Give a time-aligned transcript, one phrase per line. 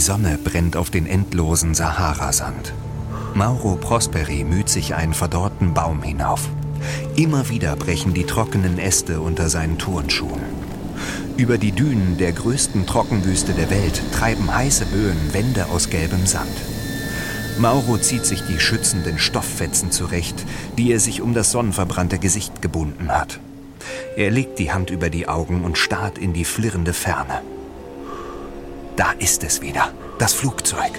[0.00, 2.72] Die Sonne brennt auf den endlosen Saharasand.
[3.34, 6.48] Mauro Prosperi müht sich einen verdorrten Baum hinauf.
[7.16, 10.40] Immer wieder brechen die trockenen Äste unter seinen Turnschuhen.
[11.36, 16.56] Über die Dünen der größten Trockenwüste der Welt treiben heiße Böen Wände aus gelbem Sand.
[17.58, 20.46] Mauro zieht sich die schützenden Stofffetzen zurecht,
[20.78, 23.38] die er sich um das sonnenverbrannte Gesicht gebunden hat.
[24.16, 27.42] Er legt die Hand über die Augen und starrt in die flirrende Ferne.
[28.96, 30.92] Da ist es wieder, das Flugzeug.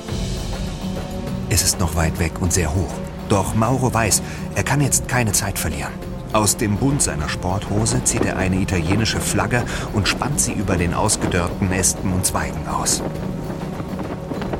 [1.49, 2.94] Es ist noch weit weg und sehr hoch.
[3.30, 4.22] Doch Mauro weiß,
[4.55, 5.94] er kann jetzt keine Zeit verlieren.
[6.34, 9.63] Aus dem Bund seiner Sporthose zieht er eine italienische Flagge
[9.94, 13.04] und spannt sie über den ausgedörrten Ästen und Zweigen aus.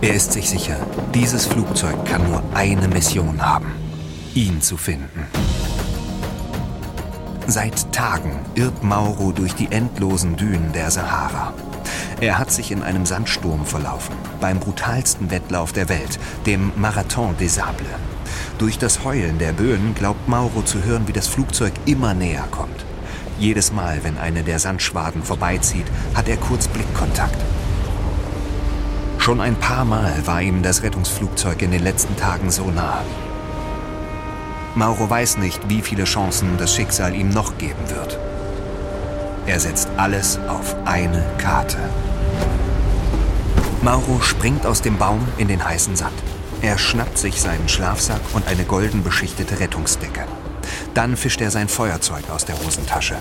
[0.02, 0.78] Er ist sich sicher,
[1.14, 3.72] dieses Flugzeug kann nur eine Mission haben,
[4.34, 5.28] ihn zu finden.
[7.48, 11.54] Seit Tagen irrt Mauro durch die endlosen Dünen der Sahara.
[12.22, 17.56] Er hat sich in einem Sandsturm verlaufen, beim brutalsten Wettlauf der Welt, dem Marathon des
[17.56, 17.88] Sables.
[18.60, 22.86] Durch das Heulen der Böen glaubt Mauro zu hören, wie das Flugzeug immer näher kommt.
[23.40, 27.38] Jedes Mal, wenn eine der Sandschwaden vorbeizieht, hat er kurz Blickkontakt.
[29.18, 33.02] Schon ein paar Mal war ihm das Rettungsflugzeug in den letzten Tagen so nah.
[34.76, 38.20] Mauro weiß nicht, wie viele Chancen das Schicksal ihm noch geben wird.
[39.48, 41.80] Er setzt alles auf eine Karte.
[43.84, 46.14] Mauro springt aus dem Baum in den heißen Sand.
[46.62, 50.28] Er schnappt sich seinen Schlafsack und eine golden beschichtete Rettungsdecke.
[50.94, 53.16] Dann fischt er sein Feuerzeug aus der Hosentasche.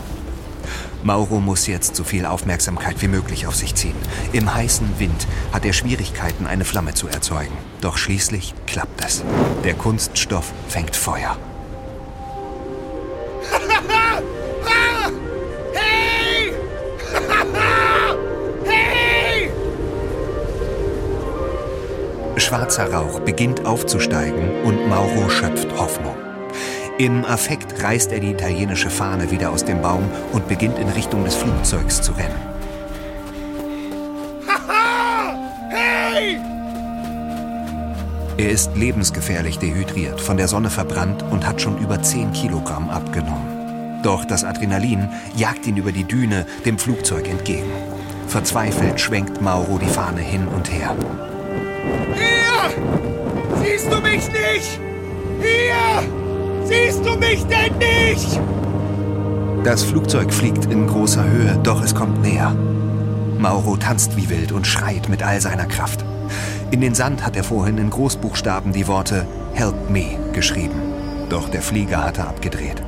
[1.03, 3.97] Mauro muss jetzt so viel Aufmerksamkeit wie möglich auf sich ziehen.
[4.35, 7.57] Im heißen Wind hat er Schwierigkeiten, eine Flamme zu erzeugen.
[7.81, 9.25] Doch schließlich klappt es.
[9.65, 11.39] Der Kunststoff fängt Feuer.
[22.51, 26.17] Schwarzer Rauch beginnt aufzusteigen und Mauro schöpft Hoffnung.
[26.99, 30.03] Im Affekt reißt er die italienische Fahne wieder aus dem Baum
[30.33, 32.35] und beginnt in Richtung des Flugzeugs zu rennen.
[35.69, 36.41] hey!
[38.37, 44.01] Er ist lebensgefährlich dehydriert, von der Sonne verbrannt und hat schon über 10 Kilogramm abgenommen.
[44.03, 47.71] Doch das Adrenalin jagt ihn über die Düne dem Flugzeug entgegen.
[48.27, 50.97] Verzweifelt schwenkt Mauro die Fahne hin und her.
[52.15, 53.63] Hier!
[53.63, 54.81] Siehst du mich nicht?
[55.41, 56.03] Hier!
[56.65, 58.41] Siehst du mich denn nicht?
[59.65, 62.55] Das Flugzeug fliegt in großer Höhe, doch es kommt näher.
[63.39, 66.05] Mauro tanzt wie wild und schreit mit all seiner Kraft.
[66.71, 70.81] In den Sand hat er vorhin in Großbuchstaben die Worte Help me geschrieben.
[71.29, 72.83] Doch der Flieger hatte abgedreht.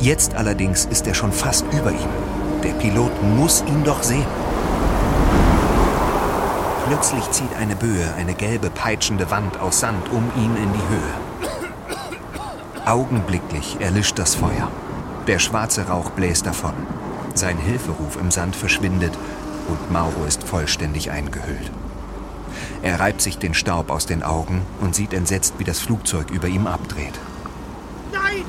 [0.00, 2.08] Jetzt allerdings ist er schon fast über ihm.
[2.62, 4.26] Der Pilot muss ihn doch sehen.
[6.92, 12.84] Plötzlich zieht eine Böe eine gelbe, peitschende Wand aus Sand um ihn in die Höhe.
[12.84, 14.70] Augenblicklich erlischt das Feuer.
[15.26, 16.74] Der schwarze Rauch bläst davon.
[17.32, 19.16] Sein Hilferuf im Sand verschwindet
[19.68, 21.70] und Mauro ist vollständig eingehüllt.
[22.82, 26.48] Er reibt sich den Staub aus den Augen und sieht entsetzt, wie das Flugzeug über
[26.48, 27.18] ihm abdreht.
[28.12, 28.44] Nein!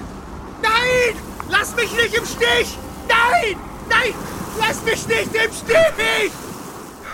[0.61, 1.15] Nein!
[1.47, 2.77] Lass mich nicht im Stich!
[3.07, 3.55] Nein!
[3.89, 4.13] Nein!
[4.59, 6.42] Lass mich nicht im Stich!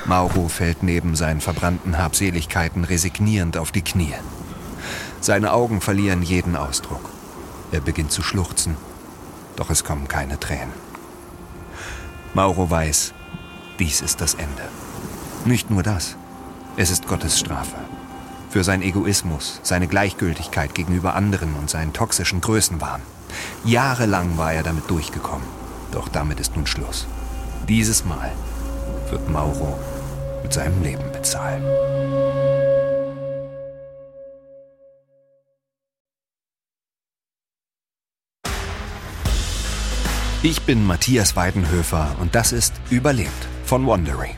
[0.10, 4.16] Mauro fällt neben seinen verbrannten Habseligkeiten resignierend auf die Knie.
[5.22, 7.12] Seine Augen verlieren jeden Ausdruck.
[7.72, 8.76] Er beginnt zu schluchzen,
[9.56, 10.74] doch es kommen keine Tränen.
[12.34, 13.14] Mauro weiß,
[13.78, 14.64] dies ist das Ende.
[15.46, 16.16] Nicht nur das,
[16.76, 17.78] es ist Gottes Strafe.
[18.50, 23.02] Für sein Egoismus, seine Gleichgültigkeit gegenüber anderen und seinen toxischen Größenwahn.
[23.64, 25.48] Jahrelang war er damit durchgekommen,
[25.92, 27.06] doch damit ist nun Schluss.
[27.68, 28.32] Dieses Mal
[29.12, 29.78] wird Mauro
[30.44, 31.64] mit seinem Leben bezahlen.
[40.42, 44.36] Ich bin Matthias Weidenhöfer und das ist Überlebt von Wondery.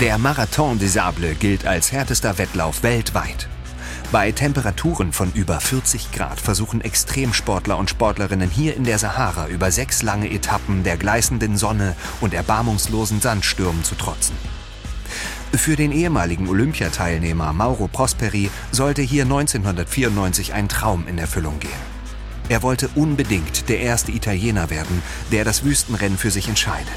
[0.00, 3.48] Der Marathon des Sables gilt als härtester Wettlauf weltweit.
[4.10, 9.70] Bei Temperaturen von über 40 Grad versuchen Extremsportler und Sportlerinnen hier in der Sahara über
[9.70, 14.34] sechs lange Etappen der gleißenden Sonne und erbarmungslosen Sandstürmen zu trotzen.
[15.52, 21.70] Für den ehemaligen Olympiateilnehmer Mauro Prosperi sollte hier 1994 ein Traum in Erfüllung gehen.
[22.48, 25.02] Er wollte unbedingt der erste Italiener werden,
[25.32, 26.96] der das Wüstenrennen für sich entscheidet.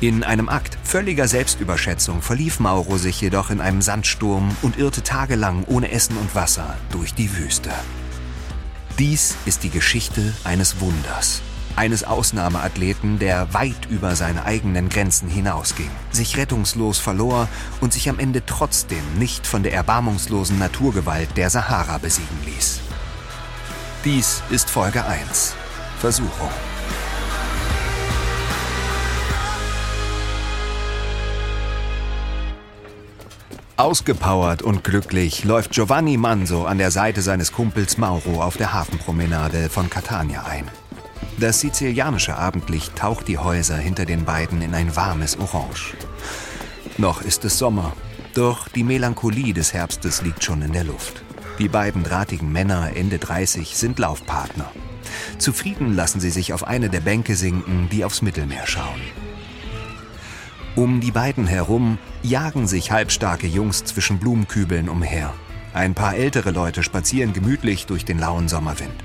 [0.00, 5.64] In einem Akt völliger Selbstüberschätzung verlief Mauro sich jedoch in einem Sandsturm und irrte tagelang
[5.64, 7.70] ohne Essen und Wasser durch die Wüste.
[8.98, 11.42] Dies ist die Geschichte eines Wunders.
[11.76, 17.48] eines Ausnahmeathleten, der weit über seine eigenen Grenzen hinausging, sich rettungslos verlor
[17.80, 22.80] und sich am Ende trotzdem nicht von der erbarmungslosen Naturgewalt der Sahara besiegen ließ.
[24.04, 25.54] Dies ist Folge 1.
[25.98, 26.50] Versuchung.
[33.76, 39.68] Ausgepowert und glücklich läuft Giovanni Manso an der Seite seines Kumpels Mauro auf der Hafenpromenade
[39.68, 40.70] von Catania ein.
[41.40, 45.94] Das sizilianische Abendlicht taucht die Häuser hinter den beiden in ein warmes Orange.
[46.98, 47.92] Noch ist es Sommer,
[48.34, 51.24] doch die Melancholie des Herbstes liegt schon in der Luft.
[51.58, 54.70] Die beiden drahtigen Männer Ende 30 sind Laufpartner.
[55.38, 59.00] Zufrieden lassen sie sich auf eine der Bänke sinken, die aufs Mittelmeer schauen.
[60.76, 65.32] Um die beiden herum jagen sich halbstarke Jungs zwischen Blumenkübeln umher.
[65.72, 69.04] Ein paar ältere Leute spazieren gemütlich durch den lauen Sommerwind.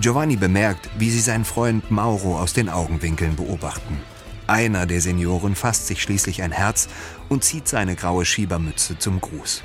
[0.00, 4.00] Giovanni bemerkt, wie sie seinen Freund Mauro aus den Augenwinkeln beobachten.
[4.48, 6.88] Einer der Senioren fasst sich schließlich ein Herz
[7.28, 9.62] und zieht seine graue Schiebermütze zum Gruß.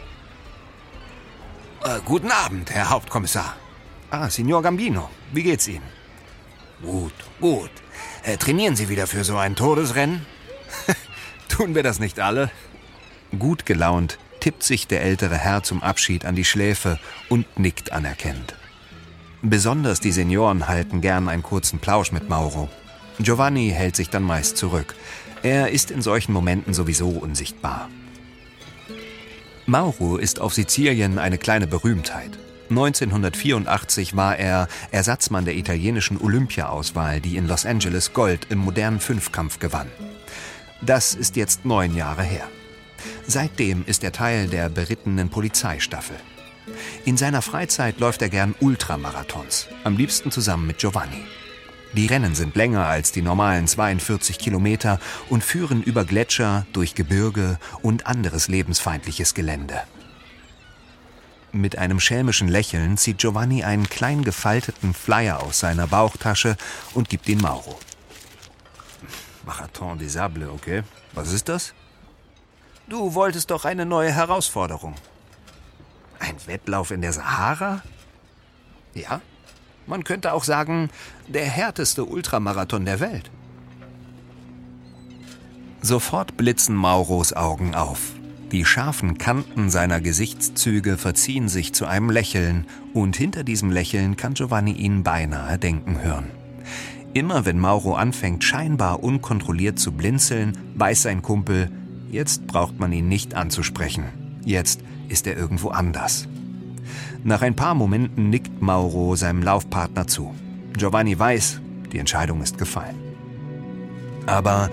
[1.84, 3.56] Äh, guten Abend, Herr Hauptkommissar.
[4.12, 5.86] Ah, Signor Gambino, wie geht's Ihnen?
[6.84, 7.72] Gut, gut.
[8.26, 10.26] Äh, trainieren Sie wieder für so ein Todesrennen?
[11.48, 12.50] Tun wir das nicht alle?
[13.38, 17.00] Gut gelaunt tippt sich der ältere Herr zum Abschied an die Schläfe
[17.30, 18.56] und nickt anerkennend.
[19.42, 22.70] Besonders die Senioren halten gern einen kurzen Plausch mit Mauro.
[23.20, 24.96] Giovanni hält sich dann meist zurück.
[25.44, 27.90] Er ist in solchen Momenten sowieso unsichtbar.
[29.68, 32.38] Mauro ist auf Sizilien eine kleine Berühmtheit.
[32.70, 39.60] 1984 war er Ersatzmann der italienischen Olympia-Auswahl, die in Los Angeles Gold im modernen Fünfkampf
[39.60, 39.88] gewann.
[40.82, 42.48] Das ist jetzt neun Jahre her.
[43.28, 46.16] Seitdem ist er Teil der berittenen Polizeistaffel.
[47.06, 51.24] In seiner Freizeit läuft er gern Ultramarathons, am liebsten zusammen mit Giovanni.
[51.94, 57.58] Die Rennen sind länger als die normalen 42 Kilometer und führen über Gletscher, durch Gebirge
[57.82, 59.82] und anderes lebensfeindliches Gelände.
[61.56, 66.58] Mit einem schelmischen Lächeln zieht Giovanni einen klein gefalteten Flyer aus seiner Bauchtasche
[66.94, 67.80] und gibt ihn Mauro.
[69.46, 70.84] Marathon des Sables, okay.
[71.14, 71.74] Was ist das?
[72.90, 74.96] Du wolltest doch eine neue Herausforderung.
[76.20, 77.82] Ein Wettlauf in der Sahara?
[78.94, 79.22] Ja,
[79.88, 80.90] man könnte auch sagen,
[81.30, 83.32] der härteste Ultramarathon der Welt.
[85.82, 88.12] Sofort blitzen Mauros Augen auf.
[88.52, 94.36] Die scharfen Kanten seiner Gesichtszüge verziehen sich zu einem Lächeln, und hinter diesem Lächeln kann
[94.36, 96.28] Giovanni ihn beinahe denken hören.
[97.14, 101.72] Immer wenn Mauro anfängt, scheinbar unkontrolliert zu blinzeln, weiß sein Kumpel,
[102.12, 104.04] jetzt braucht man ihn nicht anzusprechen.
[104.44, 106.28] Jetzt ist er irgendwo anders.
[107.24, 110.36] Nach ein paar Momenten nickt Mauro seinem Laufpartner zu.
[110.74, 112.96] Giovanni weiß, die Entscheidung ist gefallen.
[114.28, 114.70] Aber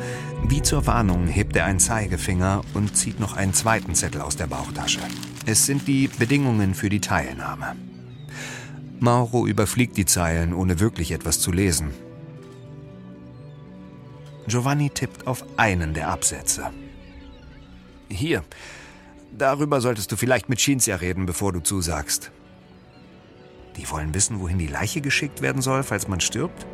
[0.48, 4.46] wie zur Warnung hebt er einen Zeigefinger und zieht noch einen zweiten Zettel aus der
[4.46, 5.00] Bauchtasche.
[5.46, 7.76] Es sind die Bedingungen für die Teilnahme.
[9.00, 11.90] Mauro überfliegt die Zeilen, ohne wirklich etwas zu lesen.
[14.46, 16.70] Giovanni tippt auf einen der Absätze.
[18.08, 18.42] Hier,
[19.37, 22.30] darüber solltest du vielleicht mit Cinzia reden, bevor du zusagst.
[23.76, 26.66] Die wollen wissen, wohin die Leiche geschickt werden soll, falls man stirbt?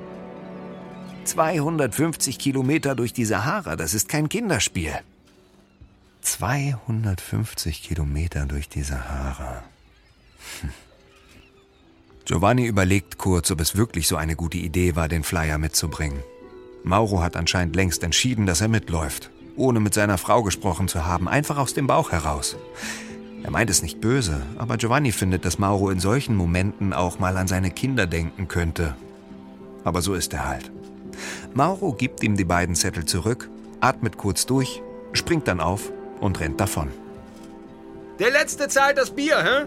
[1.29, 4.95] 250 Kilometer durch die Sahara, das ist kein Kinderspiel.
[6.23, 9.63] 250 Kilometer durch die Sahara.
[10.61, 10.71] Hm.
[12.25, 16.23] Giovanni überlegt kurz, ob es wirklich so eine gute Idee war, den Flyer mitzubringen.
[16.83, 21.29] Mauro hat anscheinend längst entschieden, dass er mitläuft, ohne mit seiner Frau gesprochen zu haben,
[21.29, 22.57] einfach aus dem Bauch heraus.
[23.43, 27.37] Er meint es nicht böse, aber Giovanni findet, dass Mauro in solchen Momenten auch mal
[27.37, 28.95] an seine Kinder denken könnte.
[29.85, 30.71] Aber so ist er halt.
[31.55, 34.83] Mauro gibt ihm die beiden Zettel zurück, atmet kurz durch,
[35.13, 36.89] springt dann auf und rennt davon.
[38.19, 39.67] Der Letzte zahlt das Bier, hä?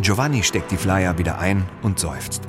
[0.00, 2.42] Giovanni steckt die Flyer wieder ein und seufzt.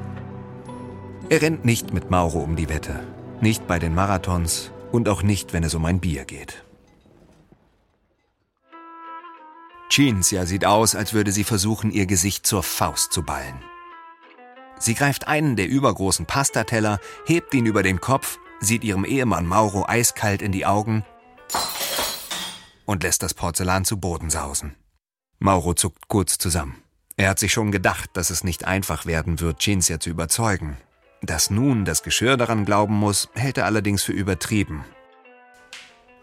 [1.29, 2.99] Er rennt nicht mit Mauro um die Wette.
[3.41, 6.63] Nicht bei den Marathons und auch nicht, wenn es um ein Bier geht.
[9.91, 13.70] Cinzia sieht aus, als würde sie versuchen, ihr Gesicht zur Faust zu ballen.
[14.81, 19.85] Sie greift einen der übergroßen Pastateller, hebt ihn über den Kopf, sieht ihrem Ehemann Mauro
[19.87, 21.05] eiskalt in die Augen
[22.85, 24.75] und lässt das Porzellan zu Boden sausen.
[25.37, 26.81] Mauro zuckt kurz zusammen.
[27.15, 30.77] Er hat sich schon gedacht, dass es nicht einfach werden wird, Cinzia zu überzeugen.
[31.21, 34.83] Dass nun das Geschirr daran glauben muss, hält er allerdings für übertrieben.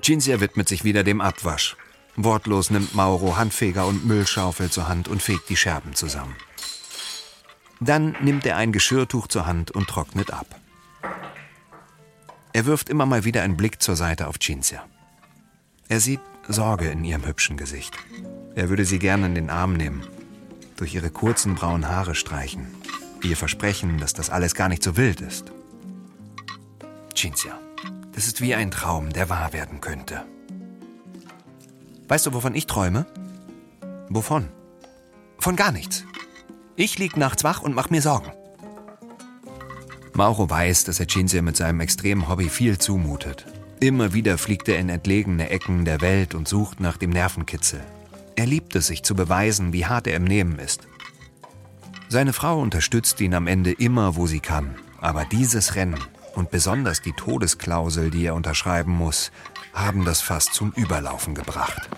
[0.03, 1.77] Cinzia widmet sich wieder dem Abwasch.
[2.17, 6.35] Wortlos nimmt Mauro Handfeger und Müllschaufel zur Hand und fegt die Scherben zusammen.
[7.81, 10.47] Dann nimmt er ein Geschirrtuch zur Hand und trocknet ab.
[12.53, 14.85] Er wirft immer mal wieder einen Blick zur Seite auf Cinzia.
[15.89, 17.97] Er sieht Sorge in ihrem hübschen Gesicht.
[18.55, 20.03] Er würde sie gerne in den Arm nehmen,
[20.77, 22.67] durch ihre kurzen braunen Haare streichen,
[23.23, 25.53] ihr versprechen, dass das alles gar nicht so wild ist.
[27.15, 27.59] Cinzia,
[28.13, 30.25] das ist wie ein Traum, der wahr werden könnte.
[32.09, 33.07] Weißt du, wovon ich träume?
[34.09, 34.49] Wovon?
[35.39, 36.05] Von gar nichts.
[36.81, 38.31] Ich lieg nachts wach und mach mir Sorgen.
[40.15, 43.47] Mauro weiß, dass er Cinzia mit seinem extremen Hobby viel zumutet.
[43.81, 47.81] Immer wieder fliegt er in entlegene Ecken der Welt und sucht nach dem Nervenkitzel.
[48.37, 50.87] Er liebt es, sich zu beweisen, wie hart er im Nehmen ist.
[52.09, 54.77] Seine Frau unterstützt ihn am Ende immer, wo sie kann.
[55.01, 55.99] Aber dieses Rennen
[56.37, 59.33] und besonders die Todesklausel, die er unterschreiben muss,
[59.73, 61.89] haben das fast zum Überlaufen gebracht.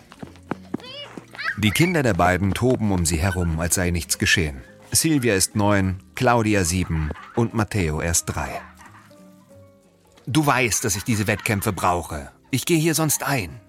[1.59, 4.63] Die Kinder der beiden toben um sie herum, als sei nichts geschehen.
[4.93, 8.61] Silvia ist neun, Claudia sieben und Matteo erst drei.
[10.27, 12.31] Du weißt, dass ich diese Wettkämpfe brauche.
[12.51, 13.61] Ich gehe hier sonst ein.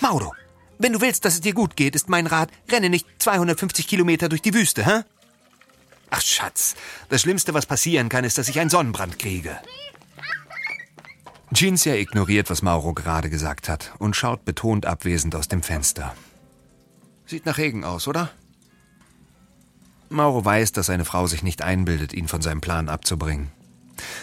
[0.00, 0.32] Mauro,
[0.78, 4.28] wenn du willst, dass es dir gut geht, ist mein Rat, renne nicht 250 Kilometer
[4.28, 5.02] durch die Wüste, hä?
[6.10, 6.74] Ach, Schatz,
[7.08, 9.56] das Schlimmste, was passieren kann, ist, dass ich einen Sonnenbrand kriege.
[11.54, 16.14] Cinzia ignoriert, was Mauro gerade gesagt hat und schaut betont abwesend aus dem Fenster.
[17.26, 18.30] Sieht nach Regen aus, oder?
[20.12, 23.48] Mauro weiß, dass seine Frau sich nicht einbildet, ihn von seinem Plan abzubringen.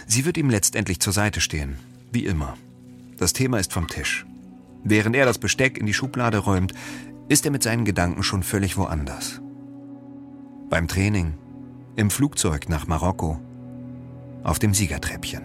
[0.07, 1.77] Sie wird ihm letztendlich zur Seite stehen,
[2.11, 2.57] wie immer.
[3.17, 4.25] Das Thema ist vom Tisch.
[4.83, 6.73] Während er das Besteck in die Schublade räumt,
[7.27, 9.41] ist er mit seinen Gedanken schon völlig woanders.
[10.69, 11.33] Beim Training,
[11.95, 13.39] im Flugzeug nach Marokko,
[14.43, 15.43] auf dem Siegertreppchen.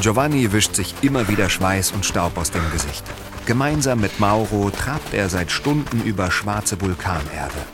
[0.00, 3.04] Giovanni wischt sich immer wieder Schweiß und Staub aus dem Gesicht.
[3.46, 7.66] Gemeinsam mit Mauro trabt er seit Stunden über schwarze Vulkanerde.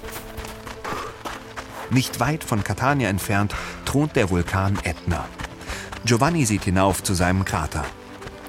[1.91, 5.29] Nicht weit von Catania entfernt thront der Vulkan Etna.
[6.05, 7.85] Giovanni sieht hinauf zu seinem Krater.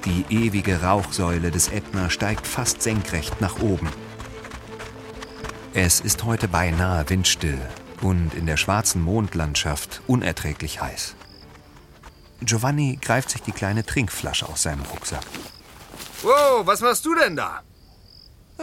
[0.06, 3.90] Die ewige Rauchsäule des Ätna steigt fast senkrecht nach oben.
[5.74, 7.60] Es ist heute beinahe windstill
[8.02, 11.16] und in der schwarzen Mondlandschaft unerträglich heiß.
[12.42, 15.26] Giovanni greift sich die kleine Trinkflasche aus seinem Rucksack.
[16.24, 17.62] Wow, was machst du denn da?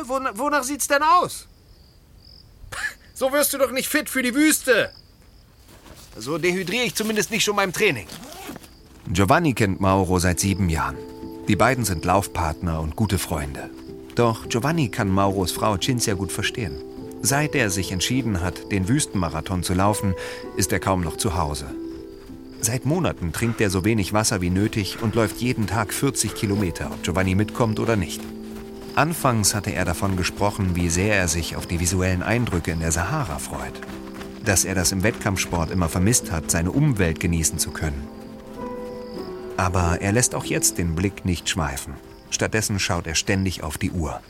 [0.07, 1.49] Wonach, wonach sieht's denn aus?
[3.15, 4.91] So wirst du doch nicht fit für die Wüste.
[6.17, 8.07] So dehydriere ich zumindest nicht schon beim Training.
[9.13, 10.99] Giovanni kennt Mauro seit sieben Jahren.
[11.49, 13.71] Die beiden sind Laufpartner und gute Freunde.
[14.15, 16.77] Doch Giovanni kann Mauros Frau Cinzia gut verstehen.
[17.23, 20.15] Seit er sich entschieden hat, den Wüstenmarathon zu laufen,
[20.57, 21.67] ist er kaum noch zu Hause.
[22.69, 26.91] Seit Monaten trinkt er so wenig Wasser wie nötig und läuft jeden Tag 40 Kilometer,
[26.93, 28.21] ob Giovanni mitkommt oder nicht.
[28.95, 32.93] Anfangs hatte er davon gesprochen, wie sehr er sich auf die visuellen Eindrücke in der
[32.93, 33.81] Sahara freut.
[34.45, 38.07] Dass er das im Wettkampfsport immer vermisst hat, seine Umwelt genießen zu können.
[39.57, 41.95] Aber er lässt auch jetzt den Blick nicht schweifen.
[42.29, 44.21] Stattdessen schaut er ständig auf die Uhr.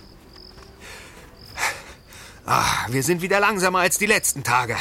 [2.46, 4.76] Ah, wir sind wieder langsamer als die letzten Tage.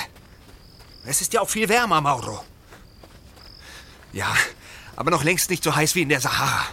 [1.07, 2.43] Es ist ja auch viel wärmer, Mauro.
[4.13, 4.33] Ja,
[4.95, 6.65] aber noch längst nicht so heiß wie in der Sahara.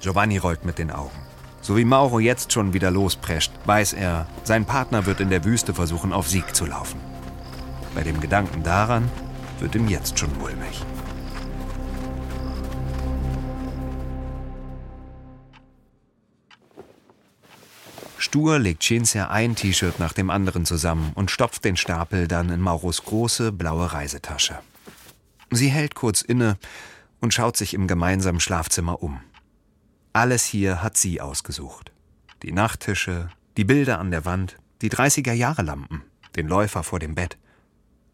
[0.00, 1.18] Giovanni rollt mit den Augen.
[1.60, 5.74] So wie Mauro jetzt schon wieder losprescht, weiß er, sein Partner wird in der Wüste
[5.74, 7.00] versuchen, auf Sieg zu laufen.
[7.94, 9.10] Bei dem Gedanken daran
[9.58, 10.84] wird ihm jetzt schon mulmig.
[18.18, 22.60] Stur legt Cinzia ein T-Shirt nach dem anderen zusammen und stopft den Stapel dann in
[22.60, 24.58] Mauros große blaue Reisetasche.
[25.50, 26.58] Sie hält kurz inne
[27.20, 29.20] und schaut sich im gemeinsamen Schlafzimmer um.
[30.12, 31.92] Alles hier hat sie ausgesucht.
[32.42, 36.02] Die Nachttische, die Bilder an der Wand, die 30er-Jahre-Lampen,
[36.36, 37.38] den Läufer vor dem Bett.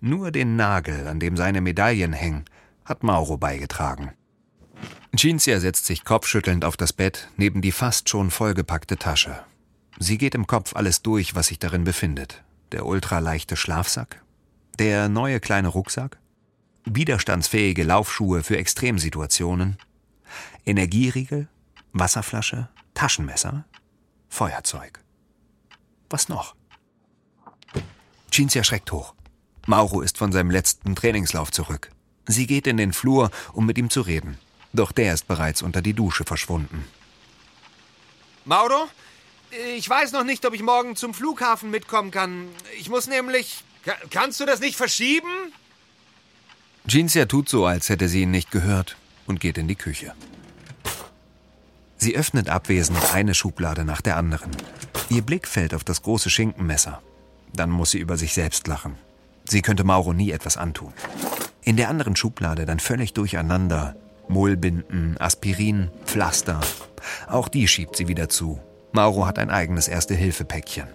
[0.01, 2.45] Nur den Nagel, an dem seine Medaillen hängen,
[2.85, 4.13] hat Mauro beigetragen.
[5.17, 9.45] Cinzia setzt sich kopfschüttelnd auf das Bett neben die fast schon vollgepackte Tasche.
[9.99, 12.43] Sie geht im Kopf alles durch, was sich darin befindet.
[12.73, 14.23] Der ultraleichte Schlafsack,
[14.79, 16.19] der neue kleine Rucksack,
[16.85, 19.77] widerstandsfähige Laufschuhe für Extremsituationen,
[20.65, 21.49] Energieriegel,
[21.93, 23.65] Wasserflasche, Taschenmesser,
[24.29, 25.01] Feuerzeug.
[26.11, 26.55] Was noch?
[28.31, 29.15] Cinzia schreckt hoch.
[29.67, 31.91] Mauro ist von seinem letzten Trainingslauf zurück.
[32.27, 34.39] Sie geht in den Flur, um mit ihm zu reden.
[34.73, 36.85] Doch der ist bereits unter die Dusche verschwunden.
[38.45, 38.89] Mauro,
[39.77, 42.49] ich weiß noch nicht, ob ich morgen zum Flughafen mitkommen kann.
[42.79, 43.63] Ich muss nämlich.
[44.11, 45.29] Kannst du das nicht verschieben?
[46.89, 48.97] Cinzia tut so, als hätte sie ihn nicht gehört
[49.27, 50.13] und geht in die Küche.
[51.97, 54.51] Sie öffnet abwesend eine Schublade nach der anderen.
[55.09, 57.01] Ihr Blick fällt auf das große Schinkenmesser.
[57.55, 58.97] Dann muss sie über sich selbst lachen.
[59.45, 60.93] Sie könnte Mauro nie etwas antun.
[61.63, 63.95] In der anderen Schublade dann völlig durcheinander.
[64.29, 66.61] Mullbinden, Aspirin, Pflaster.
[67.29, 68.61] Auch die schiebt sie wieder zu.
[68.91, 70.89] Mauro hat ein eigenes Erste-Hilfe-Päckchen.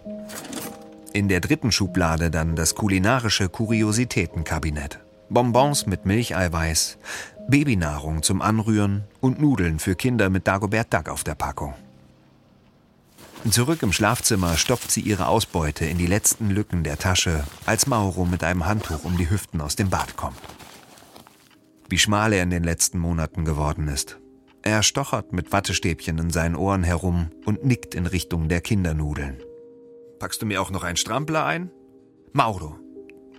[1.14, 5.00] In der dritten Schublade dann das kulinarische Kuriositätenkabinett.
[5.30, 6.98] Bonbons mit Milcheiweiß,
[7.50, 11.74] Babynahrung zum Anrühren und Nudeln für Kinder mit Dagobert Duck auf der Packung.
[13.50, 18.26] Zurück im Schlafzimmer stopft sie ihre Ausbeute in die letzten Lücken der Tasche, als Mauro
[18.26, 20.40] mit einem Handtuch um die Hüften aus dem Bad kommt.
[21.90, 24.18] Wie schmal er in den letzten Monaten geworden ist.
[24.64, 29.42] Er stochert mit Wattestäbchen in seinen Ohren herum und nickt in Richtung der Kindernudeln.
[30.20, 31.72] Packst du mir auch noch einen Strampler ein?
[32.34, 32.78] Mauro,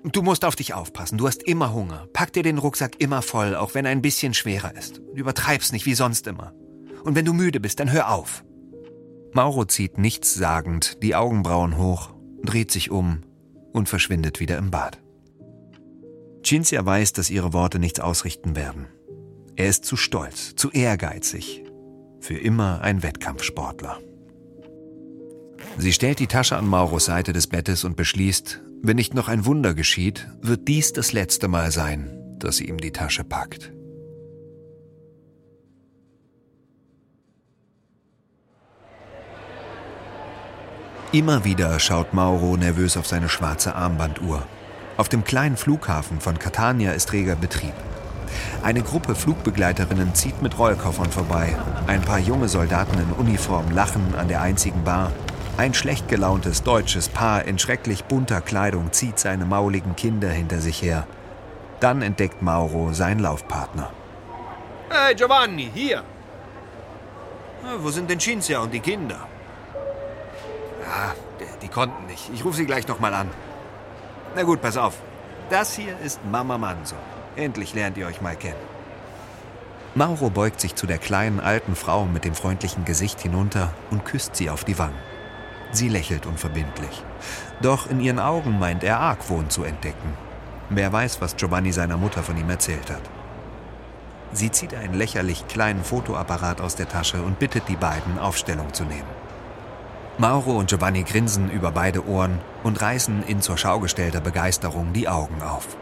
[0.05, 1.19] du musst auf dich aufpassen.
[1.19, 2.07] Du hast immer Hunger.
[2.13, 4.99] Pack dir den Rucksack immer voll, auch wenn er ein bisschen schwerer ist.
[4.99, 6.53] Du übertreibst nicht wie sonst immer.
[7.05, 8.45] Und wenn du müde bist, dann hör auf.
[9.33, 12.11] Mauro zieht nichtssagend die Augenbrauen hoch,
[12.43, 13.23] dreht sich um
[13.73, 14.99] und verschwindet wieder im Bad.
[16.45, 18.87] Cinzia weiß, dass ihre Worte nichts ausrichten werden.
[19.57, 21.65] Er ist zu stolz, zu ehrgeizig.
[22.21, 23.99] Für immer ein Wettkampfsportler.
[25.77, 29.45] Sie stellt die Tasche an Mauros Seite des Bettes und beschließt, wenn nicht noch ein
[29.45, 33.73] Wunder geschieht, wird dies das letzte Mal sein, dass sie ihm die Tasche packt.
[41.11, 44.47] Immer wieder schaut Mauro nervös auf seine schwarze Armbanduhr.
[44.99, 47.73] Auf dem kleinen Flughafen von Catania ist reger Betrieb.
[48.63, 51.57] Eine Gruppe Flugbegleiterinnen zieht mit Rollkoffern vorbei.
[51.87, 55.13] Ein paar junge Soldaten in Uniform lachen an der einzigen Bar.
[55.59, 60.81] Ein schlecht gelauntes deutsches Paar in schrecklich bunter Kleidung zieht seine mauligen Kinder hinter sich
[60.83, 61.05] her.
[61.81, 63.91] Dann entdeckt Mauro seinen Laufpartner.
[64.89, 66.05] Hey Giovanni, hier!
[67.81, 69.27] wo sind denn Cinzia und die Kinder?
[70.85, 71.13] Ah,
[71.61, 72.31] die konnten nicht.
[72.33, 73.29] Ich rufe sie gleich nochmal an.
[74.37, 74.95] Na gut, pass auf.
[75.51, 76.95] Das hier ist Mama Manso.
[77.35, 78.63] Endlich lernt ihr euch mal kennen.
[79.97, 84.37] Mauro beugt sich zu der kleinen alten Frau mit dem freundlichen Gesicht hinunter und küsst
[84.37, 85.18] sie auf die Wangen.
[85.71, 87.03] Sie lächelt unverbindlich.
[87.61, 90.15] Doch in ihren Augen meint er Argwohn zu entdecken.
[90.71, 93.03] Wer weiß, was Giovanni seiner Mutter von ihm erzählt hat.
[94.33, 98.85] Sie zieht einen lächerlich kleinen Fotoapparat aus der Tasche und bittet die beiden, Aufstellung zu
[98.85, 99.09] nehmen.
[100.19, 105.09] Mauro und Giovanni grinsen über beide Ohren und reißen in zur Schau gestellter Begeisterung die
[105.09, 105.77] Augen auf.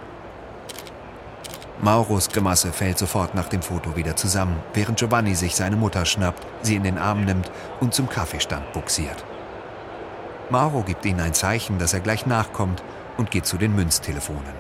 [1.81, 6.47] Mauros Grimasse fällt sofort nach dem Foto wieder zusammen, während Giovanni sich seine Mutter schnappt,
[6.63, 9.25] sie in den Arm nimmt und zum Kaffeestand buxiert.
[10.49, 12.83] Mauro gibt ihnen ein Zeichen, dass er gleich nachkommt
[13.17, 14.55] und geht zu den Münztelefonen.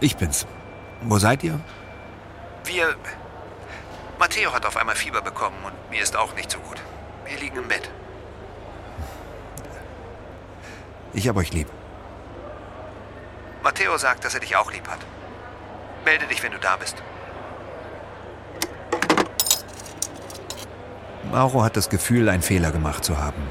[0.00, 0.46] Ich bin's.
[1.02, 1.60] Wo seid ihr?
[2.64, 2.94] Wir.
[4.18, 6.80] Matteo hat auf einmal Fieber bekommen und mir ist auch nicht so gut.
[7.26, 7.90] Wir liegen im Bett.
[11.12, 11.68] Ich hab euch lieb.
[13.62, 15.00] Matteo sagt, dass er dich auch lieb hat.
[16.04, 17.02] Melde dich, wenn du da bist.
[21.30, 23.42] Mauro hat das Gefühl, einen Fehler gemacht zu haben.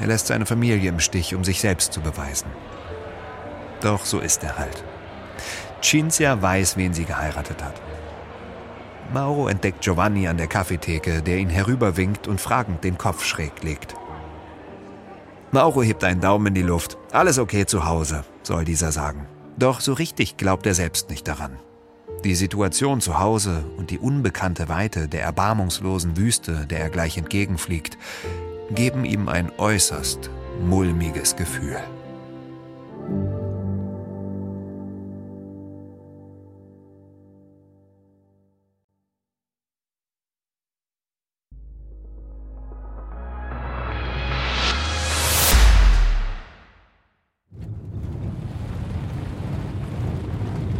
[0.00, 2.48] Er lässt seine Familie im Stich, um sich selbst zu beweisen.
[3.80, 4.84] Doch so ist er halt.
[5.82, 7.74] Cinzia weiß, wen sie geheiratet hat.
[9.12, 13.94] Mauro entdeckt Giovanni an der Kaffeetheke, der ihn herüberwinkt und fragend den Kopf schräg legt.
[15.50, 16.96] Mauro hebt einen Daumen in die Luft.
[17.10, 19.26] Alles okay zu Hause, soll dieser sagen.
[19.58, 21.58] Doch so richtig glaubt er selbst nicht daran.
[22.24, 27.98] Die Situation zu Hause und die unbekannte Weite der erbarmungslosen Wüste, der er gleich entgegenfliegt,
[28.70, 30.30] geben ihm ein äußerst
[30.64, 31.82] mulmiges Gefühl.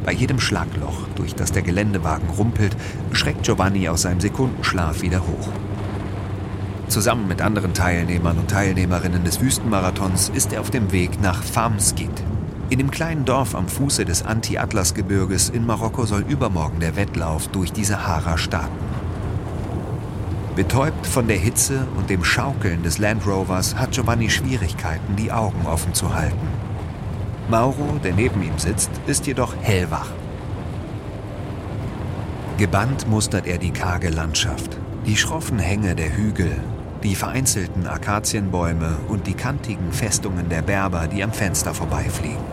[0.05, 2.77] Bei jedem Schlagloch, durch das der Geländewagen rumpelt,
[3.13, 5.49] schreckt Giovanni aus seinem Sekundenschlaf wieder hoch.
[6.89, 12.25] Zusammen mit anderen Teilnehmern und Teilnehmerinnen des Wüstenmarathons ist er auf dem Weg nach Famskit.
[12.71, 17.73] In dem kleinen Dorf am Fuße des Anti-Atlas-Gebirges in Marokko soll übermorgen der Wettlauf durch
[17.73, 18.77] die Sahara starten.
[20.57, 25.67] Betäubt von der Hitze und dem Schaukeln des Land Rovers hat Giovanni Schwierigkeiten, die Augen
[25.67, 26.49] offen zu halten.
[27.49, 30.11] Mauro, der neben ihm sitzt, ist jedoch hellwach.
[32.59, 36.61] Gebannt mustert er die karge Landschaft, die schroffen Hänge der Hügel,
[37.03, 42.45] die vereinzelten Akazienbäume und die kantigen Festungen der Berber, die am Fenster vorbeifliegen.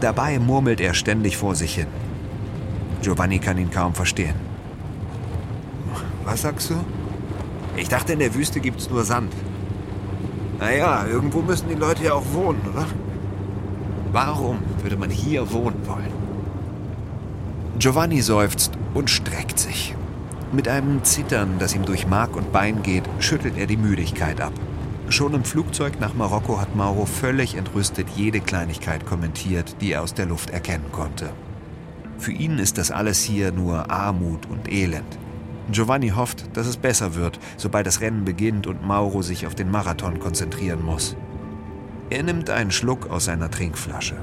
[0.00, 1.86] Dabei murmelt er ständig vor sich hin.
[3.00, 4.36] Giovanni kann ihn kaum verstehen.
[6.24, 6.74] Was sagst du?
[7.76, 9.32] Ich dachte, in der Wüste gibt's nur Sand.
[10.60, 12.86] Naja, irgendwo müssen die Leute ja auch wohnen, oder?
[14.12, 16.21] Warum würde man hier wohnen wollen?
[17.78, 19.94] Giovanni seufzt und streckt sich.
[20.52, 24.52] Mit einem Zittern, das ihm durch Mark und Bein geht, schüttelt er die Müdigkeit ab.
[25.08, 30.12] Schon im Flugzeug nach Marokko hat Mauro völlig entrüstet jede Kleinigkeit kommentiert, die er aus
[30.12, 31.30] der Luft erkennen konnte.
[32.18, 35.18] Für ihn ist das alles hier nur Armut und Elend.
[35.70, 39.70] Giovanni hofft, dass es besser wird, sobald das Rennen beginnt und Mauro sich auf den
[39.70, 41.16] Marathon konzentrieren muss.
[42.10, 44.16] Er nimmt einen Schluck aus seiner Trinkflasche.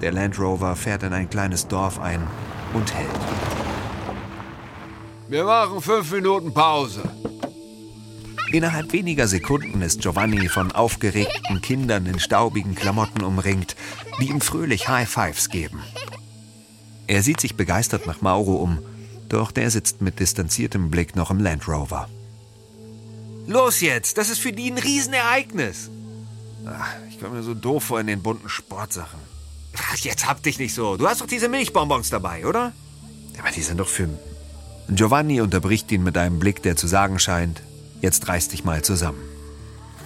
[0.00, 2.22] Der Land Rover fährt in ein kleines Dorf ein
[2.74, 3.08] und hält.
[5.28, 7.02] Wir machen fünf Minuten Pause.
[8.52, 13.76] Innerhalb weniger Sekunden ist Giovanni von aufgeregten Kindern in staubigen Klamotten umringt,
[14.20, 15.80] die ihm fröhlich High Fives geben.
[17.06, 18.78] Er sieht sich begeistert nach Mauro um,
[19.30, 22.10] doch der sitzt mit distanziertem Blick noch im Land Rover.
[23.46, 25.90] Los jetzt, das ist für die ein Riesenereignis.
[26.66, 29.31] Ach, ich komme mir so doof vor in den bunten Sportsachen.
[29.78, 30.96] Ach, jetzt hab dich nicht so.
[30.96, 32.72] Du hast doch diese Milchbonbons dabei, oder?
[33.38, 34.08] Aber die sind doch für...
[34.88, 37.62] Giovanni unterbricht ihn mit einem Blick, der zu sagen scheint,
[38.00, 39.22] jetzt reiß dich mal zusammen.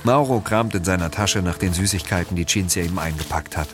[0.04, 3.68] Mauro kramt in seiner Tasche nach den Süßigkeiten, die Cinzia ihm eingepackt hat.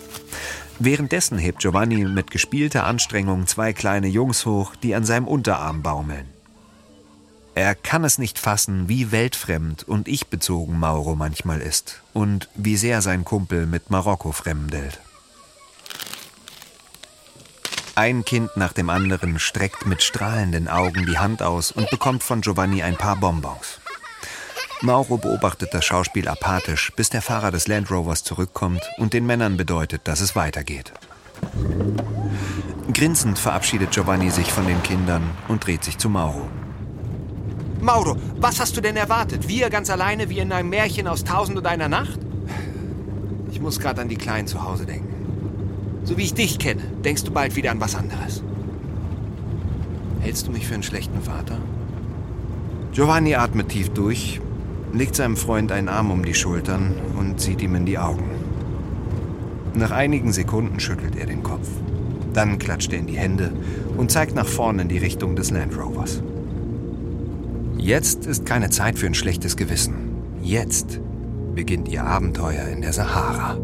[0.79, 6.27] Währenddessen hebt Giovanni mit gespielter Anstrengung zwei kleine Jungs hoch, die an seinem Unterarm baumeln.
[7.55, 13.03] Er kann es nicht fassen, wie weltfremd und ich-bezogen Mauro manchmal ist und wie sehr
[13.03, 15.01] sein Kumpel mit Marokko fremdelt.
[17.95, 22.41] Ein Kind nach dem anderen streckt mit strahlenden Augen die Hand aus und bekommt von
[22.41, 23.81] Giovanni ein paar Bonbons.
[24.81, 29.59] Mauro beobachtet das Schauspiel apathisch, bis der Fahrer des Land Rovers zurückkommt und den Männern
[29.59, 30.95] bedeutet, dass es weitergeht.
[32.95, 36.49] Grinsend verabschiedet Giovanni sich von den Kindern und dreht sich zu Mauro.
[37.83, 39.49] Mauro, was hast du denn erwartet?
[39.49, 42.19] Wir ganz alleine wie in einem Märchen aus Tausend und einer Nacht?
[43.51, 45.12] Ich muss gerade an die Kleinen zu Hause denken.
[46.05, 48.43] So wie ich dich kenne, denkst du bald wieder an was anderes.
[50.21, 51.59] Hältst du mich für einen schlechten Vater?
[52.93, 54.41] Giovanni atmet tief durch,
[54.93, 58.31] legt seinem Freund einen Arm um die Schultern und sieht ihm in die Augen.
[59.75, 61.69] Nach einigen Sekunden schüttelt er den Kopf.
[62.35, 63.53] Dann klatscht er in die Hände
[63.97, 66.23] und zeigt nach vorne in die Richtung des Land Rovers.
[67.79, 69.95] Jetzt ist keine Zeit für ein schlechtes Gewissen.
[70.43, 71.01] Jetzt
[71.55, 73.59] beginnt ihr Abenteuer in der Sahara.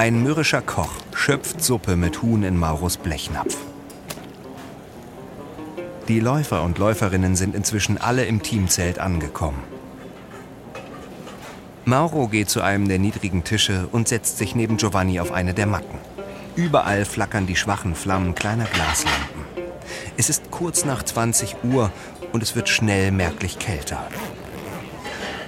[0.00, 3.54] Ein mürrischer Koch schöpft Suppe mit Huhn in Mauros Blechnapf.
[6.08, 9.62] Die Läufer und Läuferinnen sind inzwischen alle im Teamzelt angekommen.
[11.84, 15.66] Mauro geht zu einem der niedrigen Tische und setzt sich neben Giovanni auf eine der
[15.66, 15.98] Matten.
[16.56, 19.44] Überall flackern die schwachen Flammen kleiner Glaslampen.
[20.16, 21.92] Es ist kurz nach 20 Uhr
[22.32, 24.08] und es wird schnell merklich kälter.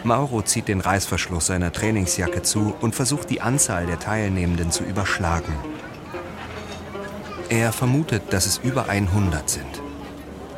[0.04, 5.54] Mauro zieht den Reißverschluss seiner Trainingsjacke zu und versucht die Anzahl der Teilnehmenden zu überschlagen.
[7.48, 9.82] Er vermutet, dass es über 100 sind.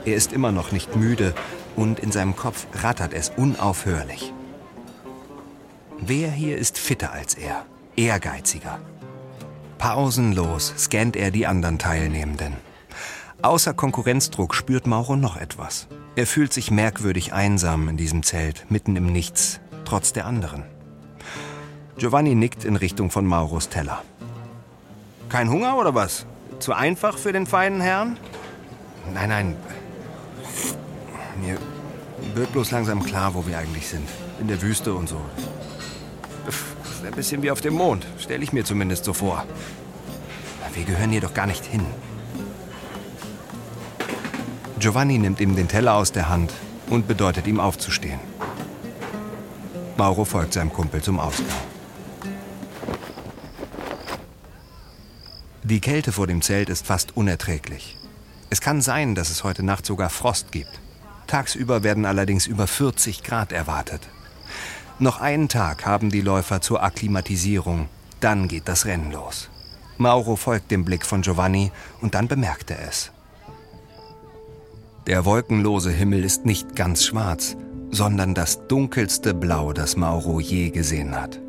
[0.04, 1.34] Er ist immer noch nicht müde
[1.76, 4.32] und in seinem Kopf rattert es unaufhörlich.
[5.98, 7.64] Wer hier ist fitter als er,
[7.96, 8.78] ehrgeiziger?
[9.78, 12.54] Pausenlos scannt er die anderen Teilnehmenden.
[13.44, 15.86] Außer Konkurrenzdruck spürt Mauro noch etwas.
[16.16, 20.62] Er fühlt sich merkwürdig einsam in diesem Zelt, mitten im Nichts, trotz der anderen.
[21.98, 24.02] Giovanni nickt in Richtung von Mauros Teller.
[25.28, 26.24] Kein Hunger oder was?
[26.58, 28.16] Zu einfach für den feinen Herrn?
[29.12, 29.56] Nein, nein.
[31.42, 31.58] Mir
[32.34, 34.08] wird bloß langsam klar, wo wir eigentlich sind.
[34.40, 35.20] In der Wüste und so.
[37.04, 39.44] Ein bisschen wie auf dem Mond, stelle ich mir zumindest so vor.
[40.72, 41.84] Wir gehören hier doch gar nicht hin.
[44.78, 46.52] Giovanni nimmt ihm den Teller aus der Hand
[46.90, 48.20] und bedeutet ihm aufzustehen.
[49.96, 51.46] Mauro folgt seinem Kumpel zum Ausgang.
[55.62, 57.96] Die Kälte vor dem Zelt ist fast unerträglich.
[58.50, 60.80] Es kann sein, dass es heute Nacht sogar Frost gibt.
[61.26, 64.02] Tagsüber werden allerdings über 40 Grad erwartet.
[64.98, 67.88] Noch einen Tag haben die Läufer zur Akklimatisierung,
[68.20, 69.48] dann geht das Rennen los.
[69.96, 73.13] Mauro folgt dem Blick von Giovanni und dann bemerkt er es.
[75.06, 77.58] Der wolkenlose Himmel ist nicht ganz schwarz,
[77.90, 81.40] sondern das dunkelste Blau, das Mauro je gesehen hat.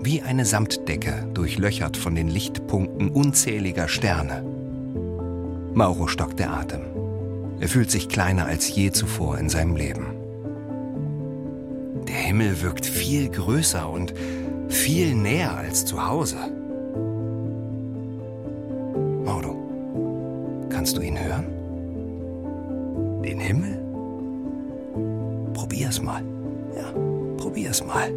[0.00, 4.42] Wie eine Samtdecke, durchlöchert von den Lichtpunkten unzähliger Sterne.
[5.74, 6.80] Mauro stockt der Atem.
[7.60, 10.06] Er fühlt sich kleiner als je zuvor in seinem Leben.
[12.08, 14.12] Himmel wirkt viel größer und
[14.68, 16.36] viel näher als zu Hause.
[19.24, 21.59] Mauro, kannst du ihn hören?
[23.24, 23.78] Den Himmel?
[25.52, 26.22] Probier's mal.
[26.76, 26.92] Ja,
[27.36, 28.10] probier's mal.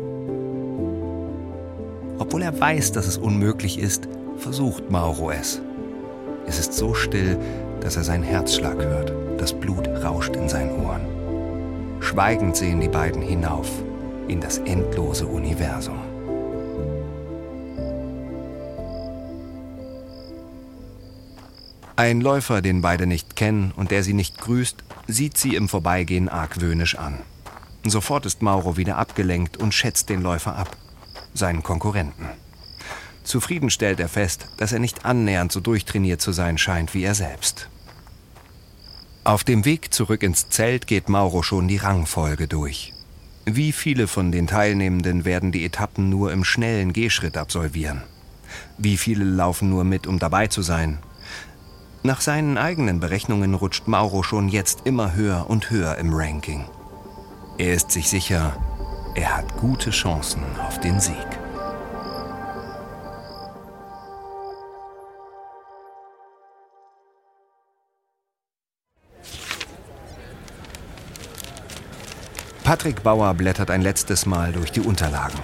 [2.19, 5.61] Obwohl er weiß, dass es unmöglich ist, versucht Mauro es.
[6.45, 7.37] Es ist so still,
[7.81, 9.13] dass er seinen Herzschlag hört.
[9.37, 11.01] Das Blut rauscht in seinen Ohren.
[11.99, 13.69] Schweigend sehen die beiden hinauf
[14.27, 16.12] in das endlose Universum.
[21.95, 26.27] Ein Läufer, den beide nicht kennen und der sie nicht grüßt, sieht sie im Vorbeigehen
[26.27, 27.19] argwöhnisch an.
[27.85, 30.75] Sofort ist Mauro wieder abgelenkt und schätzt den Läufer ab,
[31.35, 32.29] seinen Konkurrenten.
[33.23, 37.13] Zufrieden stellt er fest, dass er nicht annähernd so durchtrainiert zu sein scheint wie er
[37.13, 37.69] selbst.
[39.23, 42.93] Auf dem Weg zurück ins Zelt geht Mauro schon die Rangfolge durch.
[43.45, 48.01] Wie viele von den Teilnehmenden werden die Etappen nur im schnellen Gehschritt absolvieren?
[48.77, 50.99] Wie viele laufen nur mit, um dabei zu sein?
[52.05, 56.65] Nach seinen eigenen Berechnungen rutscht Mauro schon jetzt immer höher und höher im Ranking.
[57.57, 58.57] Er ist sich sicher,
[59.15, 61.15] er hat gute Chancen auf den Sieg.
[72.65, 75.39] Patrick Bauer blättert ein letztes Mal durch die Unterlagen.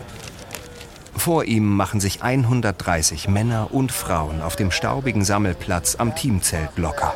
[1.19, 7.13] Vor ihm machen sich 130 Männer und Frauen auf dem staubigen Sammelplatz am Teamzelt locker.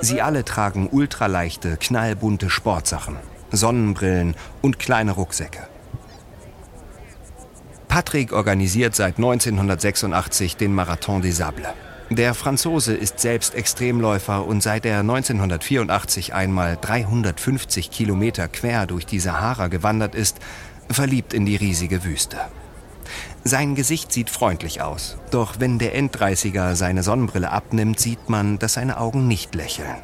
[0.00, 3.16] Sie alle tragen ultraleichte, knallbunte Sportsachen,
[3.52, 5.60] Sonnenbrillen und kleine Rucksäcke.
[7.86, 11.68] Patrick organisiert seit 1986 den Marathon des Sables.
[12.10, 19.20] Der Franzose ist selbst Extremläufer und seit er 1984 einmal 350 Kilometer quer durch die
[19.20, 20.38] Sahara gewandert ist,
[20.90, 22.38] verliebt in die riesige Wüste.
[23.44, 28.74] Sein Gesicht sieht freundlich aus, doch wenn der Enddreißiger seine Sonnenbrille abnimmt, sieht man, dass
[28.74, 29.96] seine Augen nicht lächeln.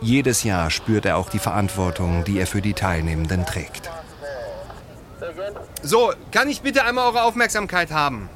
[0.00, 3.90] Jedes Jahr spürt er auch die Verantwortung, die er für die Teilnehmenden trägt.
[5.82, 8.28] So, kann ich bitte einmal eure Aufmerksamkeit haben?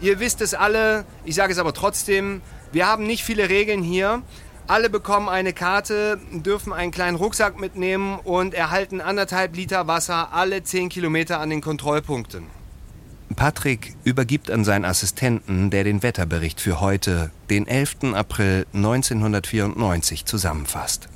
[0.00, 4.22] Ihr wisst es alle, ich sage es aber trotzdem, wir haben nicht viele Regeln hier.
[4.68, 10.62] Alle bekommen eine Karte, dürfen einen kleinen Rucksack mitnehmen und erhalten anderthalb Liter Wasser alle
[10.62, 12.55] 10 Kilometer an den Kontrollpunkten.
[13.36, 18.14] Patrick übergibt an seinen Assistenten, der den Wetterbericht für heute, den 11.
[18.14, 21.08] April 1994, zusammenfasst.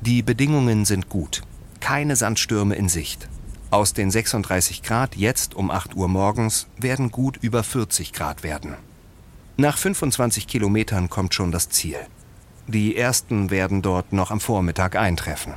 [0.00, 1.42] Die Bedingungen sind gut.
[1.78, 3.28] Keine Sandstürme in Sicht.
[3.70, 8.74] Aus den 36 Grad jetzt um 8 Uhr morgens werden gut über 40 Grad werden.
[9.56, 11.98] Nach 25 Kilometern kommt schon das Ziel.
[12.66, 15.54] Die ersten werden dort noch am Vormittag eintreffen.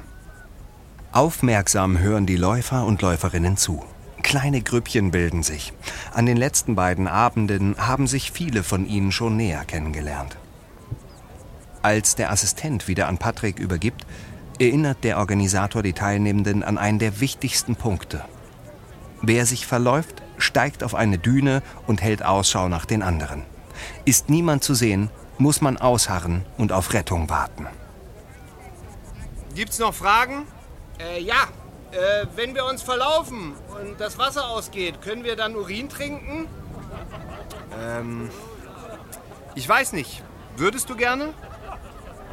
[1.11, 3.83] Aufmerksam hören die Läufer und Läuferinnen zu.
[4.25, 5.71] Kleine Grüppchen bilden sich.
[6.11, 10.35] An den letzten beiden Abenden haben sich viele von ihnen schon näher kennengelernt.
[11.83, 14.03] Als der Assistent wieder an Patrick übergibt,
[14.59, 18.25] erinnert der Organisator die Teilnehmenden an einen der wichtigsten Punkte.
[19.21, 23.43] Wer sich verläuft, steigt auf eine Düne und hält Ausschau nach den anderen.
[24.05, 27.67] Ist niemand zu sehen, muss man ausharren und auf Rettung warten.
[29.53, 30.47] Gibt's noch Fragen?
[30.99, 31.47] Äh, ja.
[31.95, 36.47] Äh, wenn wir uns verlaufen und das Wasser ausgeht, können wir dann Urin trinken?
[37.81, 38.29] Ähm,
[39.55, 40.21] ich weiß nicht.
[40.57, 41.33] Würdest du gerne?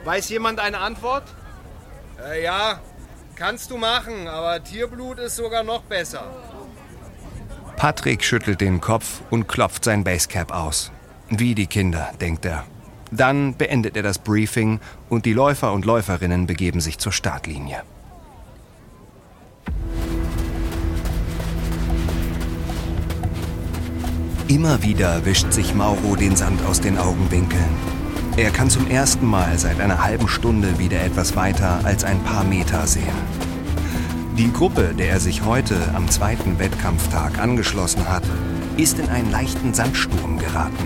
[0.04, 1.22] Weiß jemand eine Antwort?
[2.20, 2.80] Äh, ja,
[3.36, 6.24] kannst du machen, aber Tierblut ist sogar noch besser.
[7.76, 10.90] Patrick schüttelt den Kopf und klopft sein Basecap aus.
[11.28, 12.64] Wie die Kinder, denkt er.
[13.12, 17.82] Dann beendet er das Briefing und die Läufer und Läuferinnen begeben sich zur Startlinie.
[24.52, 27.74] Immer wieder wischt sich Mauro den Sand aus den Augenwinkeln.
[28.36, 32.44] Er kann zum ersten Mal seit einer halben Stunde wieder etwas weiter als ein paar
[32.44, 33.16] Meter sehen.
[34.36, 38.24] Die Gruppe, der er sich heute am zweiten Wettkampftag angeschlossen hat,
[38.76, 40.84] ist in einen leichten Sandsturm geraten.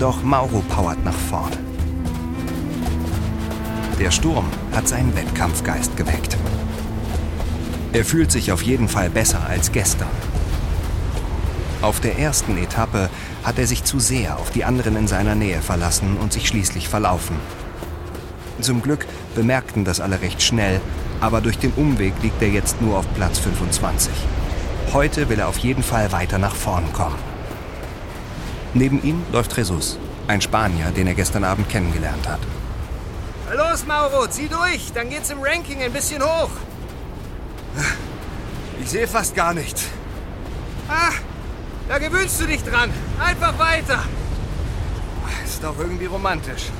[0.00, 1.52] Doch Mauro powert nach vorn.
[4.00, 6.36] Der Sturm hat seinen Wettkampfgeist geweckt.
[7.92, 10.27] Er fühlt sich auf jeden Fall besser als gestern.
[11.80, 13.08] Auf der ersten Etappe
[13.44, 16.88] hat er sich zu sehr auf die anderen in seiner Nähe verlassen und sich schließlich
[16.88, 17.36] verlaufen.
[18.60, 20.80] Zum Glück bemerkten das alle recht schnell,
[21.20, 24.12] aber durch den Umweg liegt er jetzt nur auf Platz 25.
[24.92, 27.18] Heute will er auf jeden Fall weiter nach vorn kommen.
[28.74, 32.40] Neben ihm läuft Jesus, ein Spanier, den er gestern Abend kennengelernt hat.
[33.56, 36.50] Los, Mauro, zieh durch, dann geht's im Ranking ein bisschen hoch.
[38.80, 39.84] Ich sehe fast gar nichts.
[40.88, 41.12] Ah,
[41.88, 42.90] da gewöhnst du dich dran.
[43.18, 44.04] Einfach weiter.
[45.44, 46.70] Ist doch irgendwie romantisch.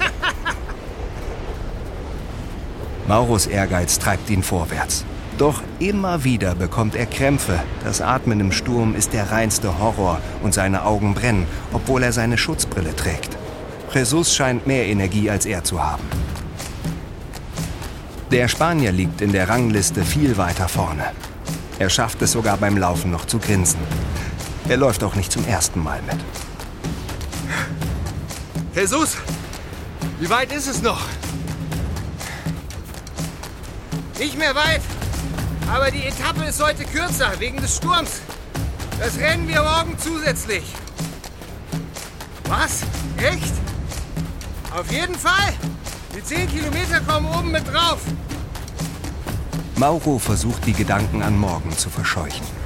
[3.06, 5.04] Mauros Ehrgeiz treibt ihn vorwärts.
[5.36, 7.60] Doch immer wieder bekommt er Krämpfe.
[7.82, 12.38] Das Atmen im Sturm ist der reinste Horror und seine Augen brennen, obwohl er seine
[12.38, 13.36] Schutzbrille trägt.
[13.92, 16.04] Jesus scheint mehr Energie als er zu haben.
[18.30, 21.04] Der Spanier liegt in der Rangliste viel weiter vorne.
[21.78, 23.80] Er schafft es sogar beim Laufen noch zu grinsen.
[24.68, 26.16] Er läuft auch nicht zum ersten Mal mit.
[28.74, 29.16] Jesus,
[30.18, 31.02] wie weit ist es noch?
[34.18, 34.80] Nicht mehr weit,
[35.70, 38.20] aber die Etappe ist heute kürzer wegen des Sturms.
[38.98, 40.64] Das rennen wir morgen zusätzlich.
[42.48, 42.82] Was?
[43.18, 43.52] Echt?
[44.74, 45.52] Auf jeden Fall.
[46.16, 47.98] Die 10 Kilometer kommen oben mit drauf.
[49.76, 52.63] Mauro versucht die Gedanken an morgen zu verscheuchen.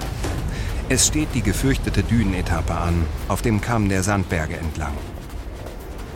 [0.91, 4.95] Es steht die gefürchtete Dünenetappe an, auf dem Kamm der Sandberge entlang.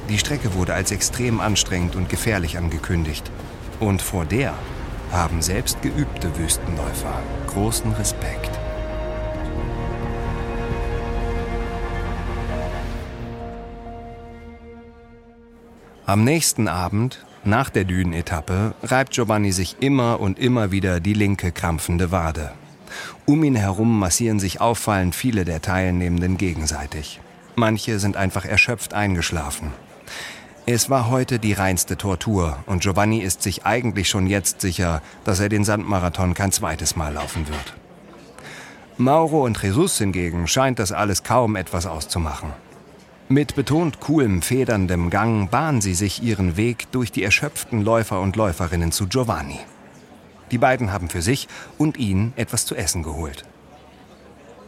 [0.08, 3.30] Die Strecke wurde als extrem anstrengend und gefährlich angekündigt.
[3.80, 4.54] Und vor der
[5.10, 8.50] haben selbst geübte Wüstenläufer großen Respekt.
[16.06, 21.52] Am nächsten Abend, nach der Dünenetappe, reibt Giovanni sich immer und immer wieder die linke
[21.52, 22.52] krampfende Wade.
[23.26, 27.20] Um ihn herum massieren sich auffallend viele der Teilnehmenden gegenseitig.
[27.54, 29.72] Manche sind einfach erschöpft eingeschlafen.
[30.64, 35.40] Es war heute die reinste Tortur und Giovanni ist sich eigentlich schon jetzt sicher, dass
[35.40, 37.74] er den Sandmarathon kein zweites Mal laufen wird.
[38.96, 42.50] Mauro und Jesus hingegen scheint das alles kaum etwas auszumachen.
[43.28, 48.36] Mit betont coolem, federndem Gang bahnen sie sich ihren Weg durch die erschöpften Läufer und
[48.36, 49.58] Läuferinnen zu Giovanni.
[50.52, 53.44] Die beiden haben für sich und ihn etwas zu essen geholt.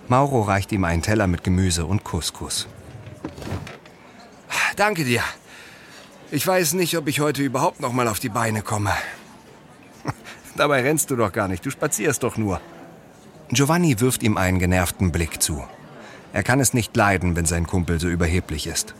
[0.08, 2.66] Mauro reicht ihm einen Teller mit Gemüse und Couscous.
[4.76, 5.22] Danke dir.
[6.30, 8.92] Ich weiß nicht, ob ich heute überhaupt noch mal auf die Beine komme.
[10.56, 12.60] Dabei rennst du doch gar nicht, du spazierst doch nur.
[13.50, 15.62] Giovanni wirft ihm einen genervten Blick zu.
[16.32, 18.94] Er kann es nicht leiden, wenn sein Kumpel so überheblich ist.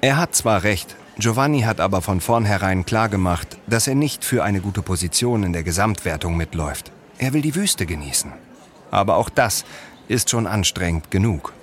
[0.00, 4.60] Er hat zwar recht, Giovanni hat aber von vornherein klargemacht, dass er nicht für eine
[4.60, 6.92] gute Position in der Gesamtwertung mitläuft.
[7.16, 8.32] Er will die Wüste genießen.
[8.90, 9.64] Aber auch das
[10.08, 11.54] ist schon anstrengend genug.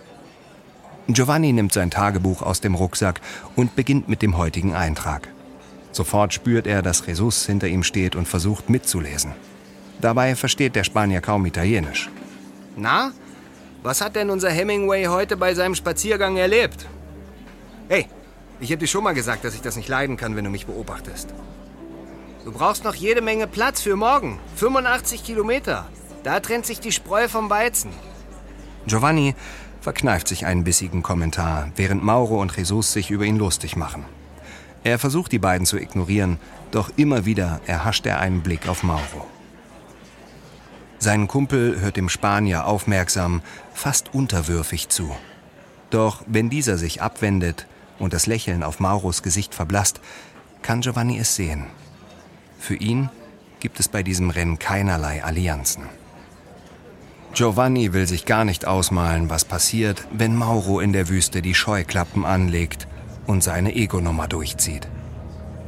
[1.07, 3.21] Giovanni nimmt sein Tagebuch aus dem Rucksack
[3.55, 5.27] und beginnt mit dem heutigen Eintrag.
[5.91, 9.33] Sofort spürt er, dass Jesus hinter ihm steht und versucht mitzulesen.
[10.01, 12.09] Dabei versteht der Spanier kaum Italienisch.
[12.75, 13.11] Na,
[13.83, 16.87] was hat denn unser Hemingway heute bei seinem Spaziergang erlebt?
[17.87, 18.07] Hey,
[18.63, 20.65] ich hätte dir schon mal gesagt, dass ich das nicht leiden kann, wenn du mich
[20.65, 21.33] beobachtest.
[22.45, 24.39] Du brauchst noch jede Menge Platz für morgen.
[24.55, 25.85] 85 Kilometer.
[26.23, 27.91] Da trennt sich die Spreu vom Weizen.
[28.87, 29.35] Giovanni
[29.81, 34.05] verkneift sich einen bissigen Kommentar, während Mauro und Jesus sich über ihn lustig machen.
[34.85, 36.37] Er versucht die beiden zu ignorieren,
[36.71, 39.27] doch immer wieder erhascht er einen Blick auf Mauro.
[40.99, 43.41] Sein Kumpel hört dem Spanier aufmerksam,
[43.73, 45.13] fast unterwürfig zu.
[45.89, 47.67] Doch wenn dieser sich abwendet
[48.03, 49.99] und das Lächeln auf Mauros Gesicht verblasst,
[50.61, 51.65] kann Giovanni es sehen.
[52.59, 53.09] Für ihn
[53.59, 55.83] gibt es bei diesem Rennen keinerlei Allianzen.
[57.33, 62.25] Giovanni will sich gar nicht ausmalen, was passiert, wenn Mauro in der Wüste die Scheuklappen
[62.25, 62.87] anlegt
[63.25, 64.87] und seine Ego-Nummer durchzieht.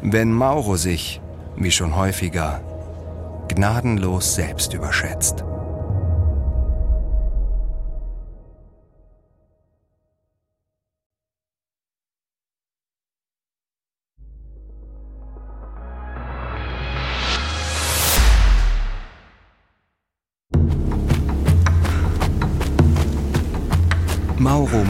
[0.04, 1.21] Wenn Mauro sich,
[1.56, 2.62] wie schon häufiger,
[3.48, 5.43] gnadenlos selbst überschätzt.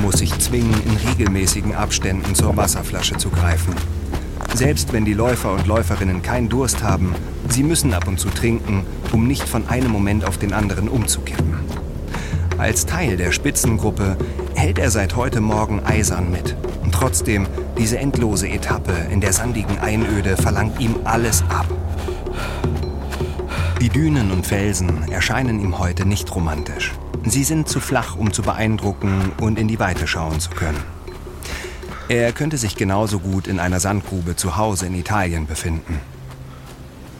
[0.06, 3.74] Muss sich zwingen, in regelmäßigen Abständen zur Wasserflasche zu greifen.
[4.53, 7.16] Selbst wenn die Läufer und Läuferinnen keinen Durst haben,
[7.49, 11.56] sie müssen ab und zu trinken, um nicht von einem Moment auf den anderen umzukippen.
[12.60, 14.16] Als Teil der Spitzengruppe
[14.53, 16.56] hält er seit heute Morgen eisern mit.
[16.84, 21.66] Und trotzdem, diese endlose Etappe in der sandigen Einöde verlangt ihm alles ab.
[23.82, 26.93] Die Dünen und Felsen erscheinen ihm heute nicht romantisch.
[27.28, 30.84] Sie sind zu flach, um zu beeindrucken und in die Weite schauen zu können.
[32.07, 35.99] Er könnte sich genauso gut in einer Sandgrube zu Hause in Italien befinden.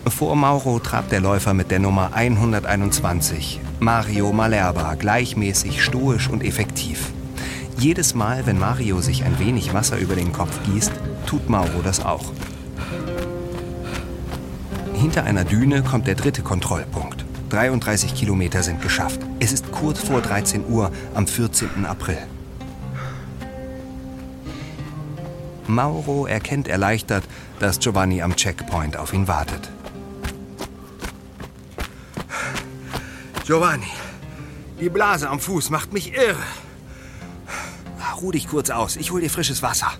[0.08, 7.12] Vor Mauro trabt der Läufer mit der Nummer 121, Mario Malerba, gleichmäßig stoisch und effektiv.
[7.78, 10.92] Jedes Mal, wenn Mario sich ein wenig Wasser über den Kopf gießt,
[11.26, 12.32] tut Mauro das auch.
[14.94, 17.25] Hinter einer Düne kommt der dritte Kontrollpunkt.
[17.50, 19.20] 33 Kilometer sind geschafft.
[19.40, 21.86] Es ist kurz vor 13 Uhr am 14.
[21.86, 22.18] April.
[25.68, 27.24] Mauro erkennt erleichtert,
[27.60, 29.70] dass Giovanni am Checkpoint auf ihn wartet.
[33.46, 33.92] Giovanni,
[34.80, 36.44] die Blase am Fuß macht mich irre.
[38.22, 39.92] Ruh dich kurz aus, ich hol dir frisches Wasser.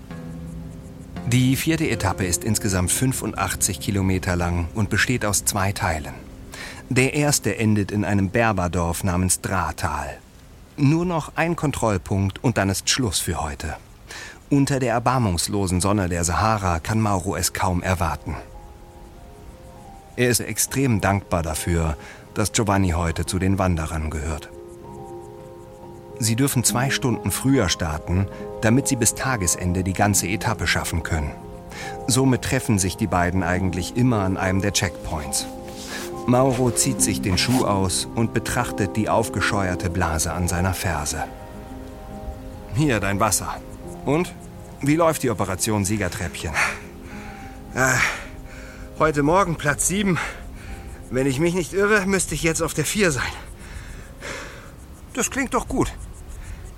[1.28, 6.14] Die vierte Etappe ist insgesamt 85 Kilometer lang und besteht aus zwei Teilen.
[6.90, 10.18] Der erste endet in einem Berberdorf namens Drahtal.
[10.78, 13.76] Nur noch ein Kontrollpunkt und dann ist Schluss für heute.
[14.52, 18.36] Unter der erbarmungslosen Sonne der Sahara kann Mauro es kaum erwarten.
[20.16, 21.98] Er ist extrem dankbar dafür,
[22.36, 24.50] dass Giovanni heute zu den Wanderern gehört.
[26.20, 28.28] Sie dürfen zwei Stunden früher starten,
[28.62, 31.32] damit sie bis Tagesende die ganze Etappe schaffen können.
[32.08, 35.48] Somit treffen sich die beiden eigentlich immer an einem der Checkpoints.
[36.28, 41.24] Mauro zieht sich den Schuh aus und betrachtet die aufgescheuerte Blase an seiner Ferse.
[42.76, 43.62] Hier dein Wasser.
[44.06, 44.34] Und?
[44.82, 46.52] Wie läuft die Operation Siegertreppchen?
[47.76, 47.94] Äh,
[48.98, 50.18] heute Morgen Platz 7.
[51.12, 53.32] Wenn ich mich nicht irre, müsste ich jetzt auf der 4 sein.
[55.14, 55.94] Das klingt doch gut.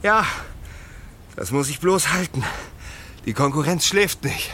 [0.03, 0.25] Ja,
[1.37, 2.43] das muss ich bloß halten.
[3.25, 4.51] Die Konkurrenz schläft nicht.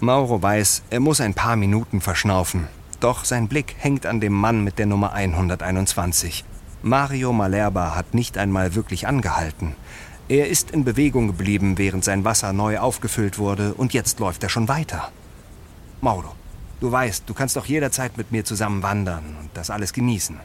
[0.00, 2.68] Mauro weiß, er muss ein paar Minuten verschnaufen.
[3.00, 6.44] Doch sein Blick hängt an dem Mann mit der Nummer 121.
[6.82, 9.74] Mario Malerba hat nicht einmal wirklich angehalten.
[10.28, 14.48] Er ist in Bewegung geblieben, während sein Wasser neu aufgefüllt wurde, und jetzt läuft er
[14.48, 15.10] schon weiter.
[16.00, 16.34] Mauro,
[16.80, 20.40] du weißt, du kannst doch jederzeit mit mir zusammen wandern und das alles genießen.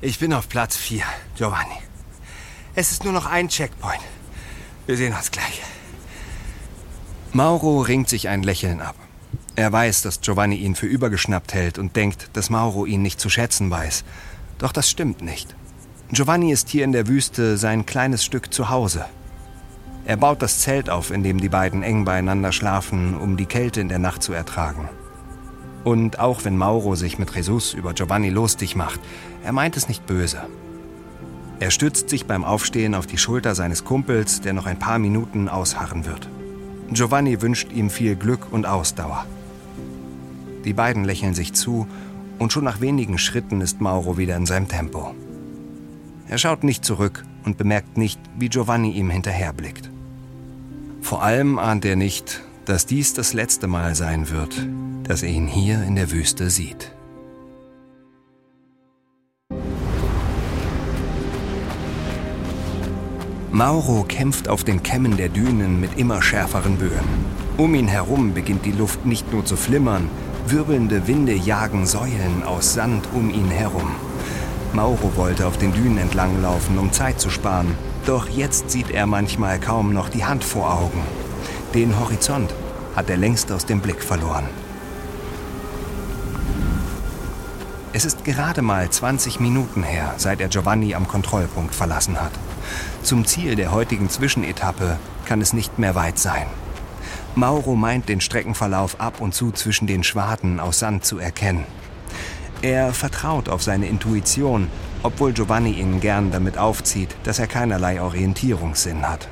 [0.00, 1.04] Ich bin auf Platz 4,
[1.36, 1.76] Giovanni.
[2.74, 4.00] Es ist nur noch ein Checkpoint.
[4.86, 5.62] Wir sehen uns gleich.
[7.32, 8.96] Mauro ringt sich ein Lächeln ab.
[9.54, 13.30] Er weiß, dass Giovanni ihn für übergeschnappt hält und denkt, dass Mauro ihn nicht zu
[13.30, 14.02] schätzen weiß.
[14.58, 15.54] Doch das stimmt nicht.
[16.10, 19.04] Giovanni ist hier in der Wüste sein kleines Stück zu Hause.
[20.06, 23.80] Er baut das Zelt auf, in dem die beiden eng beieinander schlafen, um die Kälte
[23.80, 24.88] in der Nacht zu ertragen.
[25.84, 28.98] Und auch wenn Mauro sich mit Jesus über Giovanni lustig macht,
[29.44, 30.48] er meint es nicht böse.
[31.60, 35.48] Er stützt sich beim Aufstehen auf die Schulter seines Kumpels, der noch ein paar Minuten
[35.48, 36.28] ausharren wird.
[36.92, 39.24] Giovanni wünscht ihm viel Glück und Ausdauer.
[40.64, 41.86] Die beiden lächeln sich zu
[42.38, 45.14] und schon nach wenigen Schritten ist Mauro wieder in seinem Tempo.
[46.28, 49.90] Er schaut nicht zurück und bemerkt nicht, wie Giovanni ihm hinterherblickt.
[51.00, 54.66] Vor allem ahnt er nicht, dass dies das letzte Mal sein wird,
[55.04, 56.92] dass er ihn hier in der Wüste sieht.
[63.60, 67.04] Mauro kämpft auf den Kämmen der Dünen mit immer schärferen Böen.
[67.58, 70.08] Um ihn herum beginnt die Luft nicht nur zu flimmern,
[70.46, 73.90] wirbelnde Winde jagen Säulen aus Sand um ihn herum.
[74.72, 79.06] Mauro wollte auf den Dünen entlang laufen, um Zeit zu sparen, doch jetzt sieht er
[79.06, 81.02] manchmal kaum noch die Hand vor Augen.
[81.74, 82.54] Den Horizont
[82.96, 84.48] hat er längst aus dem Blick verloren.
[87.92, 92.32] Es ist gerade mal 20 Minuten her, seit er Giovanni am Kontrollpunkt verlassen hat.
[93.02, 96.46] Zum Ziel der heutigen Zwischenetappe kann es nicht mehr weit sein.
[97.34, 101.64] Mauro meint den Streckenverlauf ab und zu zwischen den Schwaden aus Sand zu erkennen.
[102.62, 104.68] Er vertraut auf seine Intuition,
[105.02, 109.28] obwohl Giovanni ihn gern damit aufzieht, dass er keinerlei Orientierungssinn hat.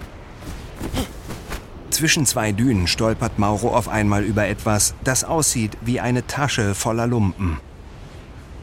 [1.90, 7.06] Zwischen zwei Dünen stolpert Mauro auf einmal über etwas, das aussieht wie eine Tasche voller
[7.06, 7.58] Lumpen.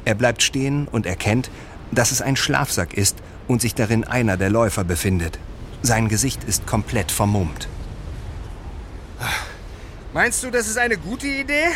[0.05, 1.51] Er bleibt stehen und erkennt,
[1.91, 3.17] dass es ein Schlafsack ist
[3.47, 5.39] und sich darin einer der Läufer befindet.
[5.81, 7.67] Sein Gesicht ist komplett vermummt.
[10.13, 11.67] Meinst du, das ist eine gute Idee?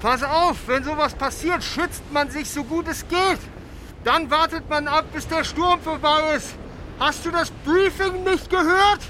[0.00, 3.38] Pass auf, wenn sowas passiert, schützt man sich so gut es geht.
[4.04, 6.54] Dann wartet man ab, bis der Sturm vorbei ist.
[6.98, 9.00] Hast du das Briefing nicht gehört?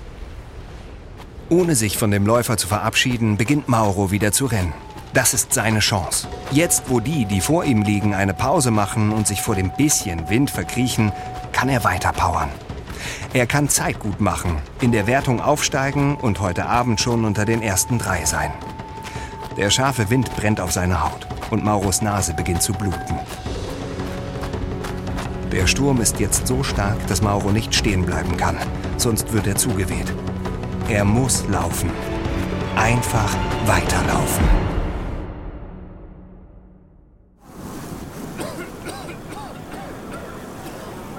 [1.48, 4.72] Ohne sich von dem Läufer zu verabschieden, beginnt Mauro wieder zu rennen.
[5.16, 6.28] Das ist seine Chance.
[6.50, 10.28] Jetzt, wo die, die vor ihm liegen, eine Pause machen und sich vor dem bisschen
[10.28, 11.10] Wind verkriechen,
[11.52, 12.50] kann er weiter powern.
[13.32, 17.62] Er kann Zeit gut machen, in der Wertung aufsteigen und heute Abend schon unter den
[17.62, 18.52] ersten drei sein.
[19.56, 23.18] Der scharfe Wind brennt auf seine Haut und Mauros Nase beginnt zu bluten.
[25.50, 28.58] Der Sturm ist jetzt so stark, dass Mauro nicht stehen bleiben kann,
[28.98, 30.12] sonst wird er zugeweht.
[30.90, 31.90] Er muss laufen.
[32.76, 34.65] Einfach weiterlaufen.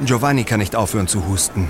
[0.02, 1.70] Giovanni kann nicht aufhören zu husten.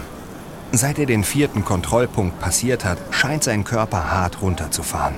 [0.72, 5.16] Seit er den vierten Kontrollpunkt passiert hat, scheint sein Körper hart runterzufahren.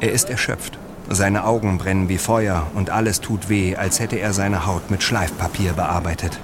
[0.00, 0.78] Er ist erschöpft
[1.12, 5.02] Seine Augen brennen wie Feuer und alles tut weh, als hätte er seine Haut mit
[5.02, 6.38] Schleifpapier bearbeitet.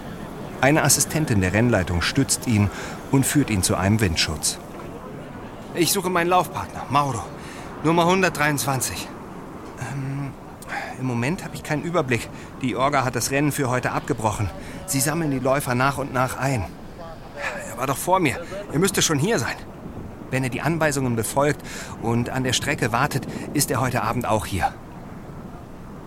[0.60, 2.68] Eine Assistentin der Rennleitung stützt ihn
[3.12, 4.58] und führt ihn zu einem Windschutz.
[5.74, 7.22] Ich suche meinen Laufpartner, Mauro.
[7.84, 9.06] Nummer 123.
[9.78, 10.15] Ähm,
[10.98, 12.28] Im Moment habe ich keinen Überblick.
[12.62, 14.50] Die Orga hat das Rennen für heute abgebrochen.
[14.86, 16.64] Sie sammeln die Läufer nach und nach ein.
[17.70, 18.38] Er war doch vor mir.
[18.72, 19.56] Er müsste schon hier sein.
[20.30, 21.60] Wenn er die Anweisungen befolgt
[22.02, 24.72] und an der Strecke wartet, ist er heute Abend auch hier.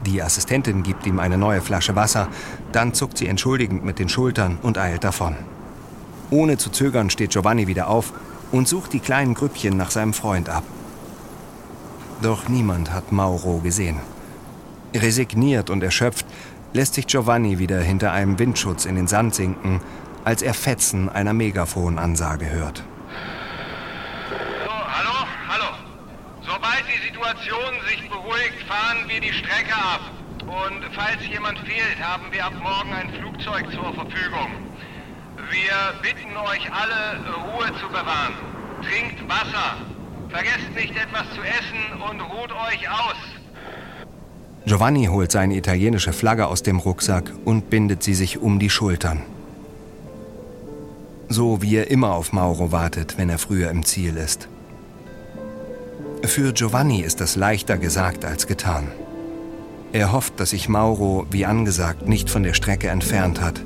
[0.06, 2.28] Die Assistentin gibt ihm eine neue Flasche Wasser,
[2.72, 5.36] dann zuckt sie entschuldigend mit den Schultern und eilt davon.
[6.32, 8.14] Ohne zu zögern steht Giovanni wieder auf
[8.52, 10.64] und sucht die kleinen Grüppchen nach seinem Freund ab.
[12.22, 14.00] Doch niemand hat Mauro gesehen.
[14.96, 16.26] Resigniert und erschöpft
[16.74, 19.82] lässt sich Giovanni wieder hinter einem Windschutz in den Sand sinken,
[20.24, 22.84] als er Fetzen einer Megafonansage hört.
[27.20, 30.02] Situation sich beruhigt, fahren wir die Strecke ab.
[30.42, 34.52] Und falls jemand fehlt, haben wir ab morgen ein Flugzeug zur Verfügung.
[35.52, 37.20] Wir bitten euch alle,
[37.52, 38.34] Ruhe zu bewahren.
[38.82, 39.78] Trinkt Wasser.
[40.30, 43.39] Vergesst nicht etwas zu essen und ruht euch aus.
[44.66, 49.22] Giovanni holt seine italienische Flagge aus dem Rucksack und bindet sie sich um die Schultern.
[51.28, 54.48] So wie er immer auf Mauro wartet, wenn er früher im Ziel ist.
[56.24, 58.88] Für Giovanni ist das leichter gesagt als getan.
[59.92, 63.62] Er hofft, dass sich Mauro, wie angesagt, nicht von der Strecke entfernt hat.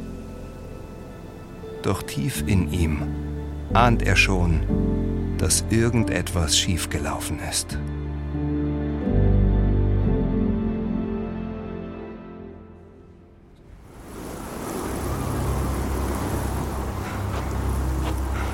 [1.82, 3.02] Doch tief in ihm
[3.74, 4.62] ahnt er schon,
[5.38, 7.78] dass irgendetwas schiefgelaufen ist.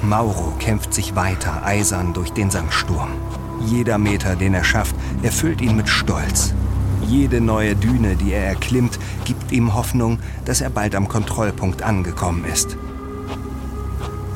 [0.10, 3.12] Mauro kämpft sich weiter eisern durch den Sandsturm.
[3.68, 6.56] Jeder Meter, den er schafft, erfüllt ihn mit Stolz.
[7.06, 12.44] Jede neue Düne, die er erklimmt, gibt ihm Hoffnung, dass er bald am Kontrollpunkt angekommen
[12.46, 12.76] ist.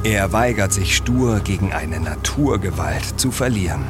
[0.03, 3.81] Er weigert sich stur gegen eine Naturgewalt zu verlieren.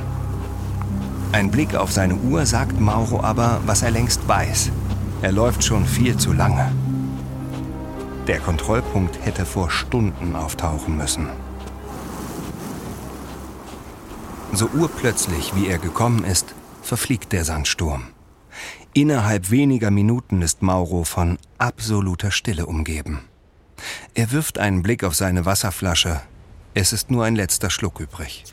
[1.34, 4.72] Ein Blick auf seine Uhr sagt Mauro aber, was er längst weiß.
[5.22, 6.72] Er läuft schon viel zu lange.
[8.28, 11.28] Der Kontrollpunkt hätte vor Stunden auftauchen müssen.
[14.56, 18.04] So urplötzlich, wie er gekommen ist, verfliegt der Sandsturm.
[18.94, 23.22] Innerhalb weniger Minuten ist Mauro von absoluter Stille umgeben.
[24.14, 26.22] Er wirft einen Blick auf seine Wasserflasche.
[26.76, 28.44] Es ist nur ein letzter Schluck übrig.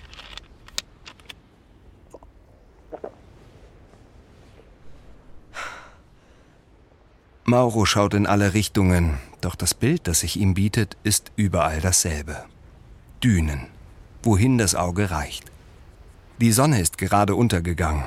[7.45, 12.47] Mauro schaut in alle Richtungen, doch das Bild, das sich ihm bietet, ist überall dasselbe.
[13.23, 13.67] Dünen,
[14.23, 15.50] wohin das Auge reicht.
[16.41, 18.03] Die Sonne ist gerade untergegangen.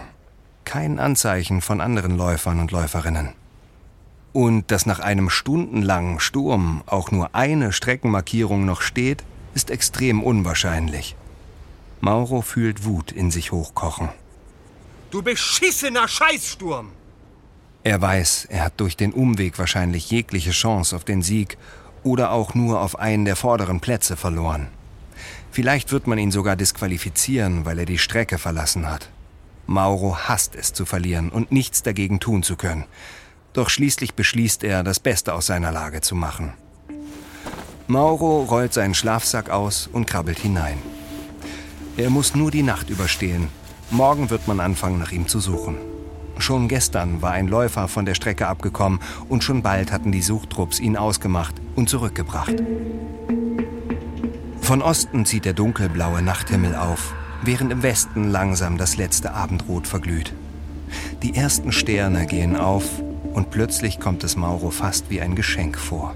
[0.66, 3.30] Kein Anzeichen von anderen Läufern und Läuferinnen.
[4.32, 9.24] Und dass nach einem stundenlangen Sturm auch nur eine Streckenmarkierung noch steht,
[9.54, 11.16] ist extrem unwahrscheinlich.
[12.02, 14.10] Mauro fühlt Wut in sich hochkochen.
[15.12, 16.90] Du beschissener Scheißsturm!
[17.84, 21.56] Er weiß, er hat durch den Umweg wahrscheinlich jegliche Chance auf den Sieg
[22.02, 24.70] oder auch nur auf einen der vorderen Plätze verloren.
[25.54, 29.10] Vielleicht wird man ihn sogar disqualifizieren, weil er die Strecke verlassen hat.
[29.68, 32.86] Mauro hasst es zu verlieren und nichts dagegen tun zu können.
[33.54, 36.54] Doch schließlich beschließt er, das Beste aus seiner Lage zu machen.
[37.86, 40.80] Mauro rollt seinen Schlafsack aus und krabbelt hinein.
[41.98, 43.48] Er muss nur die Nacht überstehen.
[43.92, 45.78] Morgen wird man anfangen, nach ihm zu suchen.
[46.40, 50.80] Schon gestern war ein Läufer von der Strecke abgekommen und schon bald hatten die Suchtrupps
[50.80, 52.56] ihn ausgemacht und zurückgebracht.
[54.64, 60.34] Von Osten zieht der dunkelblaue Nachthimmel auf, während im Westen langsam das letzte Abendrot verglüht.
[61.22, 62.86] Die ersten Sterne gehen auf
[63.34, 66.16] und plötzlich kommt es Mauro fast wie ein Geschenk vor.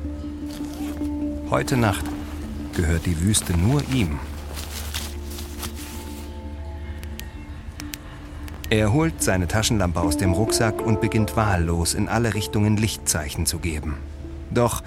[1.49, 2.05] Heute Nacht
[2.73, 4.17] gehört die Wüste nur ihm.
[8.69, 13.59] Er holt seine Taschenlampe aus dem Rucksack und beginnt wahllos in alle Richtungen Lichtzeichen zu
[13.59, 13.97] geben.
[14.51, 14.83] Doch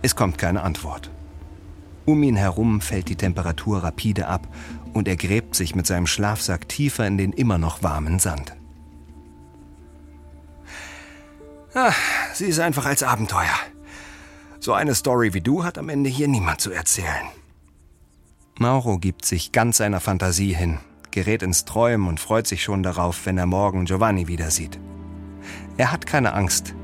[0.00, 1.10] es kommt keine Antwort.
[2.10, 4.48] Um ihn herum fällt die Temperatur rapide ab
[4.94, 8.56] und er gräbt sich mit seinem Schlafsack tiefer in den immer noch warmen Sand.
[11.72, 11.96] Ach,
[12.34, 13.54] sie ist einfach als Abenteuer.
[14.58, 17.28] So eine Story wie du hat am Ende hier niemand zu erzählen.
[18.58, 20.80] Mauro gibt sich ganz seiner Fantasie hin,
[21.12, 24.80] gerät ins Träumen und freut sich schon darauf, wenn er morgen Giovanni wieder sieht.
[25.76, 26.74] Er hat keine Angst.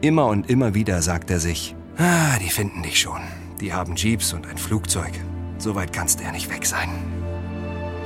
[0.00, 3.22] Immer und immer wieder sagt er sich, ah, die finden dich schon.
[3.60, 5.12] Die haben Jeeps und ein Flugzeug.
[5.58, 6.90] So weit kannst du ja nicht weg sein.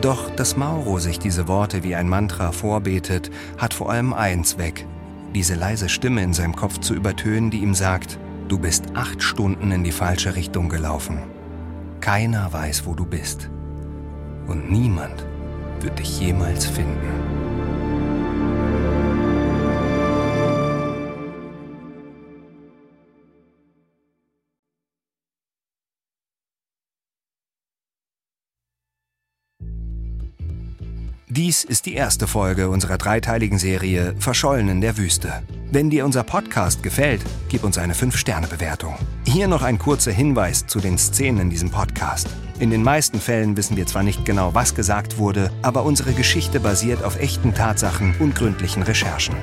[0.00, 4.86] Doch dass Mauro sich diese Worte wie ein Mantra vorbetet, hat vor allem eins weg.
[5.34, 9.70] Diese leise Stimme in seinem Kopf zu übertönen, die ihm sagt, du bist acht Stunden
[9.72, 11.18] in die falsche Richtung gelaufen.
[12.00, 13.50] Keiner weiß, wo du bist.
[14.46, 15.26] Und niemand
[15.80, 17.39] wird dich jemals finden.
[31.32, 35.44] Dies ist die erste Folge unserer dreiteiligen Serie Verschollen in der Wüste.
[35.70, 38.96] Wenn dir unser Podcast gefällt, gib uns eine 5-Sterne-Bewertung.
[39.28, 42.26] Hier noch ein kurzer Hinweis zu den Szenen in diesem Podcast.
[42.58, 46.58] In den meisten Fällen wissen wir zwar nicht genau, was gesagt wurde, aber unsere Geschichte
[46.58, 49.36] basiert auf echten Tatsachen und gründlichen Recherchen.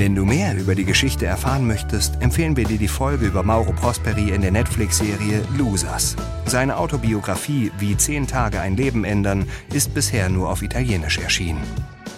[0.00, 3.74] Wenn du mehr über die Geschichte erfahren möchtest, empfehlen wir dir die Folge über Mauro
[3.74, 6.16] Prosperi in der Netflix-Serie Losers.
[6.46, 11.60] Seine Autobiografie Wie zehn Tage ein Leben ändern ist bisher nur auf Italienisch erschienen.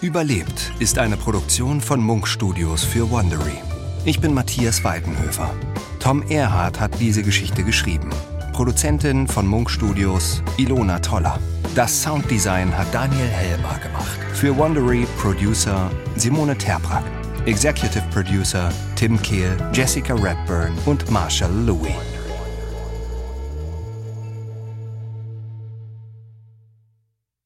[0.00, 3.58] Überlebt ist eine Produktion von Munk Studios für Wondery.
[4.04, 5.52] Ich bin Matthias Weidenhöfer.
[5.98, 8.10] Tom Erhardt hat diese Geschichte geschrieben.
[8.52, 11.36] Produzentin von Munk Studios Ilona Toller.
[11.74, 14.20] Das Sounddesign hat Daniel Helmer gemacht.
[14.34, 17.21] Für Wondery Producer Simone Terbrack.
[17.47, 22.21] Executive Producer Tim Kehl, Jessica Redburn und Marshall Louis.